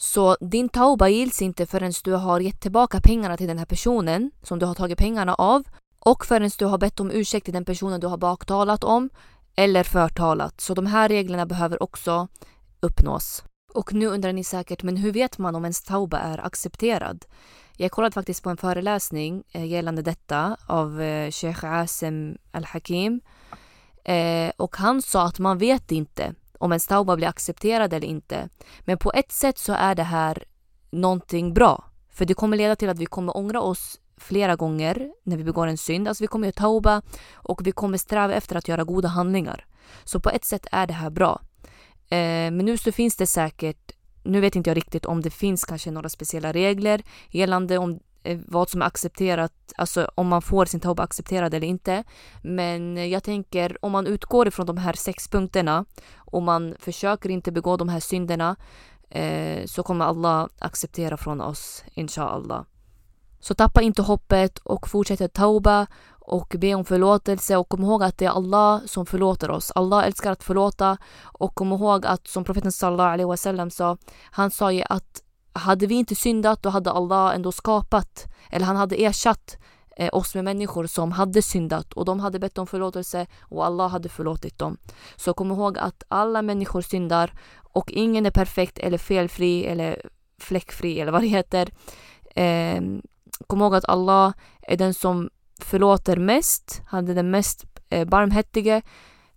Så 0.00 0.36
din 0.40 0.68
tauba 0.68 1.08
gills 1.08 1.42
inte 1.42 1.66
förrän 1.66 1.92
du 2.04 2.12
har 2.12 2.40
gett 2.40 2.60
tillbaka 2.60 3.00
pengarna 3.00 3.36
till 3.36 3.48
den 3.48 3.58
här 3.58 3.66
personen 3.66 4.30
som 4.42 4.58
du 4.58 4.66
har 4.66 4.74
tagit 4.74 4.98
pengarna 4.98 5.34
av 5.34 5.62
och 6.00 6.26
förrän 6.26 6.50
du 6.58 6.64
har 6.64 6.78
bett 6.78 7.00
om 7.00 7.10
ursäkt 7.10 7.44
till 7.44 7.54
den 7.54 7.64
personen 7.64 8.00
du 8.00 8.06
har 8.06 8.16
baktalat 8.16 8.84
om 8.84 9.10
eller 9.56 9.84
förtalat. 9.84 10.60
Så 10.60 10.74
de 10.74 10.86
här 10.86 11.08
reglerna 11.08 11.46
behöver 11.46 11.82
också 11.82 12.28
uppnås. 12.80 13.44
Och 13.74 13.92
nu 13.92 14.06
undrar 14.06 14.32
ni 14.32 14.44
säkert, 14.44 14.82
men 14.82 14.96
hur 14.96 15.12
vet 15.12 15.38
man 15.38 15.54
om 15.54 15.64
ens 15.64 15.82
tauba 15.82 16.18
är 16.18 16.46
accepterad? 16.46 17.24
Jag 17.76 17.90
kollade 17.90 18.14
faktiskt 18.14 18.42
på 18.42 18.50
en 18.50 18.56
föreläsning 18.56 19.42
eh, 19.52 19.64
gällande 19.64 20.02
detta 20.02 20.56
av 20.66 21.00
eh, 21.00 21.30
Sheikh 21.30 21.64
Asim 21.64 22.38
Al-Hakim. 22.50 23.20
Eh, 24.04 24.50
och 24.56 24.76
han 24.76 25.02
sa 25.02 25.26
att 25.26 25.38
man 25.38 25.58
vet 25.58 25.92
inte 25.92 26.34
om 26.58 26.72
ens 26.72 26.86
tauba 26.86 27.16
blir 27.16 27.28
accepterad 27.28 27.92
eller 27.92 28.08
inte. 28.08 28.48
Men 28.80 28.98
på 28.98 29.12
ett 29.12 29.32
sätt 29.32 29.58
så 29.58 29.72
är 29.72 29.94
det 29.94 30.02
här 30.02 30.44
någonting 30.90 31.54
bra. 31.54 31.84
För 32.10 32.24
det 32.24 32.34
kommer 32.34 32.56
leda 32.56 32.76
till 32.76 32.88
att 32.88 32.98
vi 32.98 33.06
kommer 33.06 33.36
ångra 33.36 33.60
oss 33.60 34.00
flera 34.16 34.56
gånger 34.56 35.12
när 35.22 35.36
vi 35.36 35.44
begår 35.44 35.66
en 35.66 35.78
synd. 35.78 36.08
Alltså 36.08 36.24
vi 36.24 36.28
kommer 36.28 36.46
göra 36.46 36.52
tauba 36.52 37.02
och 37.34 37.66
vi 37.66 37.72
kommer 37.72 37.98
sträva 37.98 38.34
efter 38.34 38.56
att 38.56 38.68
göra 38.68 38.84
goda 38.84 39.08
handlingar. 39.08 39.66
Så 40.04 40.20
på 40.20 40.30
ett 40.30 40.44
sätt 40.44 40.66
är 40.72 40.86
det 40.86 40.92
här 40.92 41.10
bra. 41.10 41.40
Eh, 42.08 42.50
men 42.50 42.58
nu 42.58 42.76
så 42.76 42.92
finns 42.92 43.16
det 43.16 43.26
säkert, 43.26 43.92
nu 44.22 44.40
vet 44.40 44.56
inte 44.56 44.70
jag 44.70 44.76
riktigt 44.76 45.06
om 45.06 45.22
det 45.22 45.30
finns 45.30 45.64
kanske 45.64 45.90
några 45.90 46.08
speciella 46.08 46.52
regler 46.52 47.02
gällande 47.30 47.78
om 47.78 48.00
Eh, 48.28 48.38
vad 48.46 48.70
som 48.70 48.82
är 48.82 48.86
accepterat, 48.86 49.52
alltså 49.76 50.10
om 50.14 50.28
man 50.28 50.42
får 50.42 50.64
sin 50.64 50.80
tauba 50.80 51.02
accepterad 51.02 51.54
eller 51.54 51.66
inte. 51.66 52.04
Men 52.42 53.10
jag 53.10 53.22
tänker 53.22 53.84
om 53.84 53.92
man 53.92 54.06
utgår 54.06 54.48
ifrån 54.48 54.66
de 54.66 54.76
här 54.76 54.92
sex 54.92 55.28
punkterna 55.28 55.84
och 56.16 56.42
man 56.42 56.74
försöker 56.78 57.28
inte 57.28 57.52
begå 57.52 57.76
de 57.76 57.88
här 57.88 58.00
synderna 58.00 58.56
eh, 59.10 59.66
så 59.66 59.82
kommer 59.82 60.04
Allah 60.04 60.48
acceptera 60.58 61.16
från 61.16 61.40
oss, 61.40 61.84
inshallah. 61.94 62.64
Så 63.40 63.54
tappa 63.54 63.82
inte 63.82 64.02
hoppet 64.02 64.58
och 64.58 64.88
fortsätt 64.88 65.20
att 65.20 65.34
tauba 65.34 65.86
och 66.20 66.54
be 66.58 66.74
om 66.74 66.84
förlåtelse 66.84 67.56
och 67.56 67.68
kom 67.68 67.84
ihåg 67.84 68.02
att 68.02 68.18
det 68.18 68.24
är 68.24 68.30
Allah 68.30 68.80
som 68.86 69.06
förlåter 69.06 69.50
oss. 69.50 69.72
Allah 69.74 70.06
älskar 70.06 70.32
att 70.32 70.44
förlåta 70.44 70.98
och 71.22 71.54
kom 71.54 71.72
ihåg 71.72 72.06
att 72.06 72.28
som 72.28 72.44
profeten 72.44 72.72
sallallahu 72.72 73.12
alaihi 73.12 73.28
wasallam 73.28 73.70
sa, 73.70 73.96
han 74.30 74.50
sa 74.50 74.72
ju 74.72 74.82
att 74.88 75.22
hade 75.58 75.86
vi 75.86 75.94
inte 75.94 76.14
syndat 76.14 76.62
då 76.62 76.68
hade 76.68 76.90
Allah 76.90 77.34
ändå 77.34 77.52
skapat, 77.52 78.26
eller 78.50 78.66
han 78.66 78.76
hade 78.76 79.04
ersatt 79.04 79.56
eh, 79.96 80.08
oss 80.12 80.34
med 80.34 80.44
människor 80.44 80.86
som 80.86 81.12
hade 81.12 81.42
syndat 81.42 81.92
och 81.92 82.04
de 82.04 82.20
hade 82.20 82.38
bett 82.38 82.58
om 82.58 82.66
förlåtelse 82.66 83.26
och 83.40 83.66
Allah 83.66 83.88
hade 83.88 84.08
förlåtit 84.08 84.58
dem. 84.58 84.76
Så 85.16 85.34
kom 85.34 85.50
ihåg 85.50 85.78
att 85.78 86.02
alla 86.08 86.42
människor 86.42 86.80
syndar 86.80 87.32
och 87.72 87.92
ingen 87.92 88.26
är 88.26 88.30
perfekt 88.30 88.78
eller 88.78 88.98
felfri 88.98 89.66
eller 89.66 90.02
fläckfri 90.40 91.00
eller 91.00 91.12
vad 91.12 91.22
det 91.22 91.26
heter. 91.26 91.68
Eh, 92.34 92.82
kom 93.46 93.60
ihåg 93.60 93.74
att 93.74 93.88
Allah 93.88 94.32
är 94.62 94.76
den 94.76 94.94
som 94.94 95.30
förlåter 95.60 96.16
mest. 96.16 96.82
Han 96.86 97.08
är 97.08 97.14
den 97.14 97.30
mest 97.30 97.64
eh, 97.90 98.08
barmhärtige. 98.08 98.82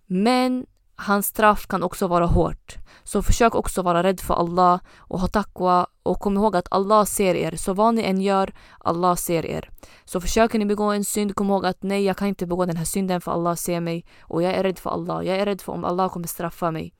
Men 0.06 0.66
hans 1.02 1.26
straff 1.26 1.66
kan 1.66 1.82
också 1.82 2.06
vara 2.06 2.26
hårt. 2.26 2.76
Så 3.04 3.22
försök 3.22 3.54
också 3.54 3.82
vara 3.82 4.02
rädd 4.02 4.20
för 4.20 4.34
Allah 4.34 4.80
och 4.98 5.20
ha 5.20 5.28
taqwa 5.28 5.86
och 6.02 6.20
kom 6.20 6.36
ihåg 6.36 6.56
att 6.56 6.68
Allah 6.70 7.04
ser 7.04 7.34
er. 7.34 7.56
Så 7.56 7.74
vad 7.74 7.94
ni 7.94 8.02
än 8.02 8.20
gör, 8.20 8.54
Allah 8.78 9.14
ser 9.14 9.46
er. 9.46 9.70
Så 10.04 10.20
försöker 10.20 10.58
ni 10.58 10.64
begå 10.64 10.84
en 10.84 11.04
synd, 11.04 11.34
kom 11.34 11.50
ihåg 11.50 11.66
att 11.66 11.82
nej, 11.82 12.04
jag 12.04 12.16
kan 12.16 12.28
inte 12.28 12.46
begå 12.46 12.66
den 12.66 12.76
här 12.76 12.84
synden 12.84 13.20
för 13.20 13.32
Allah 13.32 13.54
ser 13.54 13.80
mig 13.80 14.04
och 14.20 14.42
jag 14.42 14.52
är 14.52 14.62
rädd 14.62 14.78
för 14.78 14.90
Allah. 14.90 15.22
Jag 15.26 15.38
är 15.38 15.46
rädd 15.46 15.60
för 15.60 15.72
om 15.72 15.84
Allah 15.84 16.08
kommer 16.08 16.26
straffa 16.28 16.70
mig. 16.70 16.94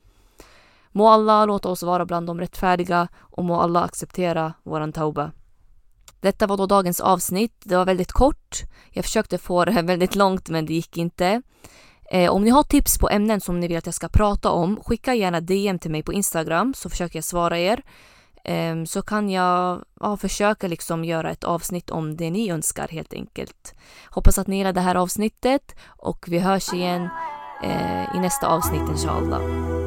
Må 0.92 1.08
Allah 1.08 1.46
låta 1.46 1.68
oss 1.68 1.82
vara 1.82 2.06
bland 2.06 2.26
de 2.26 2.40
rättfärdiga 2.40 3.08
och 3.20 3.44
må 3.44 3.60
Allah 3.60 3.82
acceptera 3.82 4.54
våran 4.62 4.92
tauba. 4.92 5.30
Detta 6.20 6.46
var 6.46 6.56
då 6.56 6.66
dagens 6.66 7.00
avsnitt. 7.00 7.54
Det 7.64 7.76
var 7.76 7.84
väldigt 7.84 8.12
kort. 8.12 8.62
Jag 8.90 9.04
försökte 9.04 9.38
få 9.38 9.64
det 9.64 9.82
väldigt 9.82 10.14
långt 10.14 10.48
men 10.48 10.66
det 10.66 10.74
gick 10.74 10.96
inte. 10.96 11.42
Eh, 12.10 12.30
om 12.30 12.44
ni 12.44 12.50
har 12.50 12.62
tips 12.62 12.98
på 12.98 13.08
ämnen 13.10 13.40
som 13.40 13.60
ni 13.60 13.68
vill 13.68 13.76
att 13.76 13.86
jag 13.86 13.94
ska 13.94 14.08
prata 14.08 14.50
om, 14.50 14.80
skicka 14.86 15.14
gärna 15.14 15.40
DM 15.40 15.78
till 15.78 15.90
mig 15.90 16.02
på 16.02 16.12
Instagram 16.12 16.74
så 16.74 16.90
försöker 16.90 17.16
jag 17.16 17.24
svara 17.24 17.58
er. 17.58 17.82
Eh, 18.44 18.84
så 18.84 19.02
kan 19.02 19.30
jag 19.30 19.84
ja, 20.00 20.16
försöka 20.16 20.68
liksom 20.68 21.04
göra 21.04 21.30
ett 21.30 21.44
avsnitt 21.44 21.90
om 21.90 22.16
det 22.16 22.30
ni 22.30 22.50
önskar 22.50 22.88
helt 22.88 23.12
enkelt. 23.12 23.74
Hoppas 24.10 24.38
att 24.38 24.46
ni 24.46 24.56
gillar 24.56 24.72
det 24.72 24.80
här 24.80 24.94
avsnittet 24.94 25.76
och 25.86 26.24
vi 26.28 26.38
hörs 26.38 26.72
igen 26.72 27.08
eh, 27.62 28.16
i 28.16 28.18
nästa 28.18 28.46
avsnitt 28.46 28.88
inshallah. 28.90 29.81